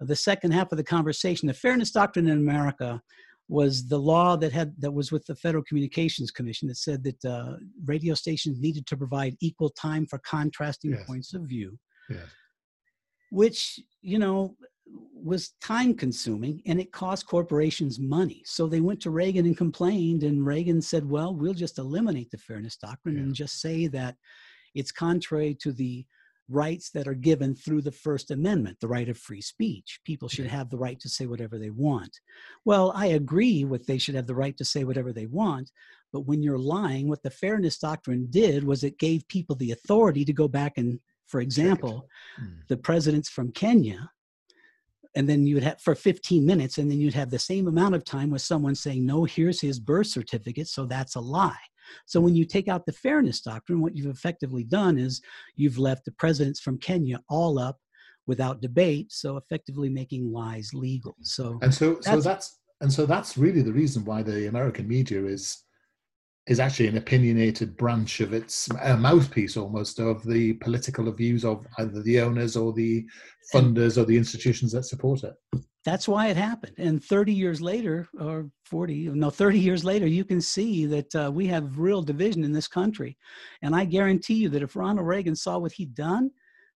the 0.00 0.14
second 0.16 0.52
half 0.52 0.70
of 0.72 0.78
the 0.78 0.84
conversation. 0.96 1.46
The 1.48 1.54
Fairness 1.64 1.90
Doctrine 1.90 2.28
in 2.28 2.38
America 2.38 3.00
was 3.48 3.86
the 3.88 3.98
law 3.98 4.36
that 4.36 4.52
had 4.52 4.72
that 4.82 4.92
was 4.92 5.10
with 5.12 5.24
the 5.26 5.34
Federal 5.36 5.64
Communications 5.64 6.30
Commission 6.30 6.68
that 6.68 6.76
said 6.76 7.02
that 7.04 7.24
uh, 7.24 7.56
radio 7.84 8.14
stations 8.14 8.58
needed 8.60 8.86
to 8.86 8.96
provide 8.96 9.34
equal 9.40 9.70
time 9.70 10.06
for 10.06 10.18
contrasting 10.20 10.92
Yes. 10.92 11.04
points 11.06 11.34
of 11.34 11.42
view 11.42 11.70
yes. 12.08 12.28
which 13.30 13.78
you 14.00 14.18
know 14.18 14.56
was 14.86 15.52
time 15.60 15.94
consuming 15.94 16.60
and 16.66 16.78
it 16.78 16.92
cost 16.92 17.26
corporations 17.26 17.98
money. 17.98 18.42
So 18.44 18.66
they 18.66 18.80
went 18.80 19.00
to 19.02 19.10
Reagan 19.10 19.46
and 19.46 19.56
complained, 19.56 20.22
and 20.22 20.44
Reagan 20.44 20.82
said, 20.82 21.08
well, 21.08 21.34
we'll 21.34 21.54
just 21.54 21.78
eliminate 21.78 22.30
the 22.30 22.38
fairness 22.38 22.76
doctrine 22.76 23.16
yeah. 23.16 23.22
and 23.22 23.34
just 23.34 23.60
say 23.60 23.86
that 23.88 24.16
it's 24.74 24.92
contrary 24.92 25.54
to 25.60 25.72
the 25.72 26.04
rights 26.50 26.90
that 26.90 27.08
are 27.08 27.14
given 27.14 27.54
through 27.54 27.80
the 27.80 27.90
First 27.90 28.30
Amendment, 28.30 28.78
the 28.80 28.88
right 28.88 29.08
of 29.08 29.16
free 29.16 29.40
speech. 29.40 30.00
People 30.04 30.28
should 30.28 30.46
have 30.46 30.68
the 30.68 30.76
right 30.76 31.00
to 31.00 31.08
say 31.08 31.24
whatever 31.24 31.58
they 31.58 31.70
want. 31.70 32.20
Well, 32.66 32.92
I 32.94 33.06
agree 33.06 33.64
with 33.64 33.86
they 33.86 33.96
should 33.96 34.14
have 34.14 34.26
the 34.26 34.34
right 34.34 34.56
to 34.58 34.64
say 34.64 34.84
whatever 34.84 35.12
they 35.12 35.26
want, 35.26 35.70
but 36.12 36.26
when 36.26 36.42
you're 36.42 36.58
lying, 36.58 37.08
what 37.08 37.22
the 37.22 37.30
Fairness 37.30 37.78
Doctrine 37.78 38.26
did 38.28 38.62
was 38.62 38.84
it 38.84 38.98
gave 38.98 39.26
people 39.28 39.56
the 39.56 39.72
authority 39.72 40.24
to 40.26 40.32
go 40.34 40.46
back 40.46 40.74
and, 40.76 41.00
for 41.26 41.40
example, 41.40 42.06
hmm. 42.36 42.44
the 42.68 42.76
presidents 42.76 43.30
from 43.30 43.50
Kenya, 43.52 44.10
and 45.14 45.28
then 45.28 45.46
you 45.46 45.54
would 45.54 45.64
have 45.64 45.80
for 45.80 45.94
15 45.94 46.44
minutes, 46.44 46.78
and 46.78 46.90
then 46.90 47.00
you'd 47.00 47.14
have 47.14 47.30
the 47.30 47.38
same 47.38 47.68
amount 47.68 47.94
of 47.94 48.04
time 48.04 48.30
with 48.30 48.42
someone 48.42 48.74
saying, 48.74 49.04
No, 49.04 49.24
here's 49.24 49.60
his 49.60 49.78
birth 49.78 50.08
certificate, 50.08 50.68
so 50.68 50.86
that's 50.86 51.14
a 51.14 51.20
lie. 51.20 51.56
So 52.06 52.20
when 52.20 52.34
you 52.34 52.44
take 52.44 52.68
out 52.68 52.86
the 52.86 52.92
fairness 52.92 53.40
doctrine, 53.40 53.80
what 53.80 53.96
you've 53.96 54.14
effectively 54.14 54.64
done 54.64 54.98
is 54.98 55.20
you've 55.54 55.78
left 55.78 56.04
the 56.04 56.12
presidents 56.12 56.60
from 56.60 56.78
Kenya 56.78 57.20
all 57.28 57.58
up 57.58 57.78
without 58.26 58.62
debate, 58.62 59.12
so 59.12 59.36
effectively 59.36 59.88
making 59.88 60.32
lies 60.32 60.72
legal. 60.72 61.16
So 61.22 61.58
and 61.62 61.72
so 61.72 61.94
that's, 61.94 62.06
so 62.06 62.20
that's 62.20 62.58
and 62.80 62.92
so 62.92 63.06
that's 63.06 63.36
really 63.36 63.62
the 63.62 63.72
reason 63.72 64.04
why 64.04 64.22
the 64.22 64.48
American 64.48 64.88
media 64.88 65.24
is 65.24 65.63
is 66.46 66.60
actually 66.60 66.88
an 66.88 66.98
opinionated 66.98 67.76
branch 67.76 68.20
of 68.20 68.34
its 68.34 68.68
a 68.82 68.96
mouthpiece 68.96 69.56
almost 69.56 69.98
of 69.98 70.22
the 70.24 70.52
political 70.54 71.10
views 71.12 71.44
of 71.44 71.66
either 71.78 72.02
the 72.02 72.20
owners 72.20 72.56
or 72.56 72.72
the 72.72 73.04
funders 73.52 73.96
or 73.96 74.04
the 74.04 74.16
institutions 74.16 74.72
that 74.72 74.84
support 74.84 75.24
it 75.24 75.34
that's 75.84 76.08
why 76.08 76.28
it 76.28 76.36
happened. 76.36 76.72
And 76.78 77.04
30 77.04 77.32
years 77.32 77.60
later, 77.60 78.08
or 78.18 78.48
40, 78.64 79.10
no, 79.10 79.28
30 79.28 79.58
years 79.58 79.84
later, 79.84 80.06
you 80.06 80.24
can 80.24 80.40
see 80.40 80.86
that 80.86 81.14
uh, 81.14 81.30
we 81.32 81.46
have 81.48 81.78
real 81.78 82.02
division 82.02 82.42
in 82.42 82.52
this 82.52 82.66
country. 82.66 83.18
And 83.60 83.76
I 83.76 83.84
guarantee 83.84 84.34
you 84.34 84.48
that 84.48 84.62
if 84.62 84.76
Ronald 84.76 85.06
Reagan 85.06 85.36
saw 85.36 85.58
what 85.58 85.72
he'd 85.72 85.94
done, 85.94 86.30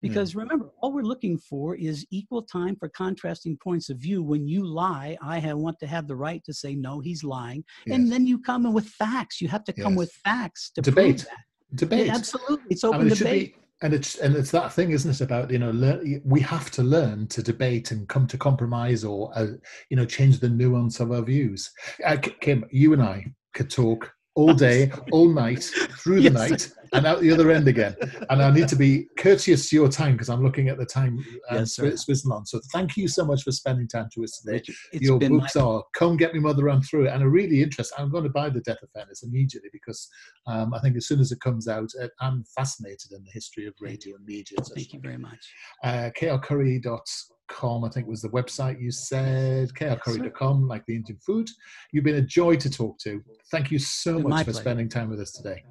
because 0.07 0.33
yeah. 0.33 0.41
remember, 0.41 0.69
all 0.81 0.91
we're 0.91 1.01
looking 1.01 1.37
for 1.37 1.75
is 1.75 2.05
equal 2.11 2.43
time 2.43 2.75
for 2.75 2.89
contrasting 2.89 3.57
points 3.57 3.89
of 3.89 3.97
view. 3.97 4.21
When 4.21 4.47
you 4.47 4.63
lie, 4.65 5.17
I 5.21 5.39
have, 5.39 5.57
want 5.57 5.79
to 5.79 5.87
have 5.87 6.07
the 6.07 6.15
right 6.15 6.43
to 6.45 6.53
say, 6.53 6.75
no, 6.75 6.99
he's 6.99 7.23
lying. 7.23 7.63
Yes. 7.85 7.95
And 7.95 8.11
then 8.11 8.27
you 8.27 8.39
come 8.39 8.65
in 8.65 8.73
with 8.73 8.87
facts. 8.87 9.41
You 9.41 9.47
have 9.47 9.63
to 9.65 9.73
come 9.73 9.93
yes. 9.93 9.97
with 9.97 10.11
facts 10.23 10.71
to 10.75 10.81
debate. 10.81 11.25
Debate. 11.73 12.07
Yeah, 12.07 12.15
absolutely. 12.15 12.67
It's 12.69 12.83
open 12.83 13.01
I 13.01 13.03
mean, 13.03 13.11
it 13.13 13.17
debate 13.17 13.55
and 13.81 13.93
it's 13.93 14.15
and 14.19 14.37
it's 14.37 14.51
that 14.51 14.71
thing 14.71 14.91
isn't 14.91 15.11
it 15.11 15.19
about 15.19 15.51
you 15.51 15.59
know 15.59 15.71
learn, 15.71 16.21
we 16.23 16.39
have 16.39 16.71
to 16.71 16.81
learn 16.81 17.27
to 17.27 17.43
debate 17.43 17.91
and 17.91 18.07
come 18.07 18.25
to 18.25 18.37
compromise 18.37 19.03
or 19.03 19.31
uh, 19.35 19.47
you 19.89 19.97
know 19.97 20.05
change 20.05 20.39
the 20.39 20.47
nuance 20.47 21.01
of 21.01 21.11
our 21.11 21.21
views 21.21 21.71
uh, 22.05 22.15
kim 22.39 22.63
you 22.71 22.93
and 22.93 23.03
i 23.03 23.25
could 23.53 23.69
talk 23.69 24.15
all 24.35 24.53
day, 24.67 24.91
all 25.11 25.29
night, 25.29 25.63
through 25.63 26.21
the 26.21 26.31
yes. 26.31 26.33
night, 26.33 26.71
and 26.95 27.05
out 27.05 27.21
the 27.21 27.31
other 27.31 27.51
end 27.51 27.67
again. 27.67 27.95
And 28.29 28.41
I 28.41 28.51
need 28.51 28.67
to 28.69 28.75
be 28.75 29.07
courteous 29.17 29.69
to 29.69 29.75
your 29.75 29.89
time 29.89 30.13
because 30.13 30.29
I'm 30.29 30.43
looking 30.43 30.69
at 30.69 30.77
the 30.77 30.85
time 30.85 31.23
um, 31.49 31.59
yes, 31.59 31.75
Switzerland. 31.75 32.47
So 32.47 32.59
thank 32.73 32.97
you 32.97 33.07
so 33.07 33.25
much 33.25 33.43
for 33.43 33.51
spending 33.51 33.87
time 33.87 34.09
to 34.13 34.23
us 34.23 34.39
today. 34.39 34.63
It's 34.91 35.01
your 35.01 35.19
books 35.19 35.55
my... 35.55 35.61
are 35.61 35.83
Come 35.93 36.17
Get 36.17 36.33
Me 36.33 36.39
Mother 36.39 36.63
Run 36.63 36.81
Through 36.81 37.07
It 37.07 37.09
and 37.09 37.23
are 37.23 37.29
really 37.29 37.61
interesting. 37.61 37.97
I'm 37.99 38.11
going 38.11 38.23
to 38.23 38.29
buy 38.29 38.49
The 38.49 38.61
Death 38.61 38.81
of 38.81 38.89
Fairness 38.91 39.23
immediately 39.23 39.69
because 39.71 40.07
um, 40.47 40.73
I 40.73 40.79
think 40.79 40.95
as 40.97 41.07
soon 41.07 41.19
as 41.19 41.31
it 41.31 41.39
comes 41.41 41.67
out, 41.67 41.89
uh, 42.01 42.07
I'm 42.21 42.43
fascinated 42.55 43.11
in 43.11 43.23
the 43.23 43.31
history 43.31 43.67
of 43.67 43.73
radio 43.79 44.15
and 44.15 44.25
media. 44.25 44.57
Thank 44.75 44.93
you 44.93 44.99
very 45.01 45.17
much. 45.17 45.53
Uh, 45.83 46.09
krcurry.com 46.19 47.05
com 47.47 47.83
i 47.83 47.89
think 47.89 48.07
was 48.07 48.21
the 48.21 48.29
website 48.29 48.81
you 48.81 48.91
said 48.91 49.71
krcurry.com 49.73 50.67
like 50.67 50.85
the 50.87 50.95
indian 50.95 51.19
food 51.19 51.47
you've 51.91 52.03
been 52.03 52.15
a 52.15 52.21
joy 52.21 52.55
to 52.55 52.69
talk 52.69 52.97
to 52.97 53.23
thank 53.51 53.71
you 53.71 53.77
so 53.77 54.19
much 54.19 54.39
for 54.39 54.51
pleasure. 54.51 54.59
spending 54.61 54.89
time 54.89 55.09
with 55.09 55.19
us 55.19 55.31
today 55.31 55.63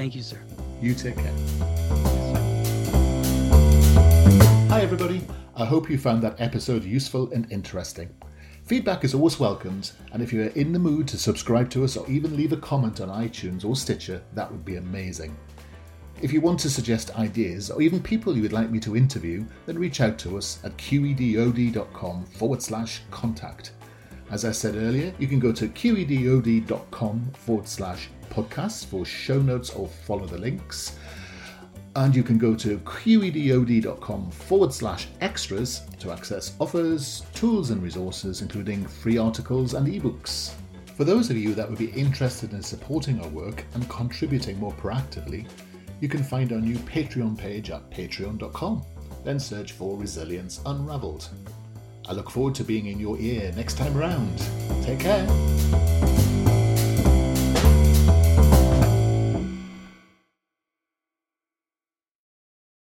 thank 0.00 0.14
you 0.14 0.22
sir 0.22 0.38
you 0.80 0.94
take 0.94 1.14
care 1.14 1.34
hi 4.70 4.80
everybody 4.80 5.20
i 5.56 5.64
hope 5.66 5.90
you 5.90 5.98
found 5.98 6.22
that 6.22 6.40
episode 6.40 6.82
useful 6.82 7.30
and 7.32 7.52
interesting 7.52 8.08
Feedback 8.64 9.02
is 9.02 9.14
always 9.14 9.40
welcomed, 9.40 9.90
and 10.12 10.22
if 10.22 10.32
you 10.32 10.42
are 10.42 10.54
in 10.54 10.72
the 10.72 10.78
mood 10.78 11.08
to 11.08 11.18
subscribe 11.18 11.68
to 11.70 11.82
us 11.82 11.96
or 11.96 12.08
even 12.08 12.36
leave 12.36 12.52
a 12.52 12.56
comment 12.56 13.00
on 13.00 13.08
iTunes 13.08 13.64
or 13.64 13.74
Stitcher, 13.74 14.22
that 14.34 14.48
would 14.48 14.64
be 14.64 14.76
amazing. 14.76 15.36
If 16.22 16.32
you 16.32 16.40
want 16.40 16.60
to 16.60 16.70
suggest 16.70 17.18
ideas 17.18 17.68
or 17.68 17.82
even 17.82 18.00
people 18.00 18.36
you 18.36 18.42
would 18.42 18.52
like 18.52 18.70
me 18.70 18.78
to 18.80 18.96
interview, 18.96 19.44
then 19.66 19.76
reach 19.76 20.00
out 20.00 20.18
to 20.20 20.38
us 20.38 20.60
at 20.62 20.76
qedod.com 20.76 22.26
forward 22.26 22.62
slash 22.62 23.02
contact. 23.10 23.72
As 24.30 24.44
I 24.44 24.52
said 24.52 24.76
earlier, 24.76 25.12
you 25.18 25.26
can 25.26 25.40
go 25.40 25.52
to 25.52 25.66
qedod.com 25.66 27.32
forward 27.34 27.66
slash 27.66 28.08
podcast 28.30 28.86
for 28.86 29.04
show 29.04 29.42
notes 29.42 29.70
or 29.70 29.88
follow 29.88 30.24
the 30.26 30.38
links. 30.38 30.98
And 31.96 32.14
you 32.14 32.22
can 32.22 32.38
go 32.38 32.54
to 32.54 32.78
qedod.com 32.78 34.30
forward 34.30 34.72
slash 34.72 35.08
extras 35.20 35.82
to 35.98 36.12
access 36.12 36.54
offers, 36.60 37.24
tools, 37.34 37.70
and 37.70 37.82
resources, 37.82 38.40
including 38.40 38.86
free 38.86 39.18
articles 39.18 39.74
and 39.74 39.88
ebooks. 39.88 40.52
For 40.96 41.02
those 41.02 41.30
of 41.30 41.36
you 41.36 41.52
that 41.54 41.68
would 41.68 41.78
be 41.78 41.90
interested 41.90 42.52
in 42.52 42.62
supporting 42.62 43.20
our 43.20 43.28
work 43.30 43.64
and 43.74 43.88
contributing 43.88 44.60
more 44.60 44.72
proactively, 44.74 45.48
you 46.00 46.08
can 46.08 46.22
find 46.22 46.52
our 46.52 46.60
new 46.60 46.76
Patreon 46.76 47.36
page 47.36 47.70
at 47.70 47.90
patreon.com. 47.90 48.84
Then 49.24 49.40
search 49.40 49.72
for 49.72 49.98
Resilience 49.98 50.60
Unraveled. 50.66 51.28
I 52.08 52.12
look 52.12 52.30
forward 52.30 52.54
to 52.56 52.64
being 52.64 52.86
in 52.86 52.98
your 52.98 53.18
ear 53.18 53.52
next 53.56 53.74
time 53.74 53.96
around. 53.96 54.38
Take 54.82 55.00
care. 55.00 56.09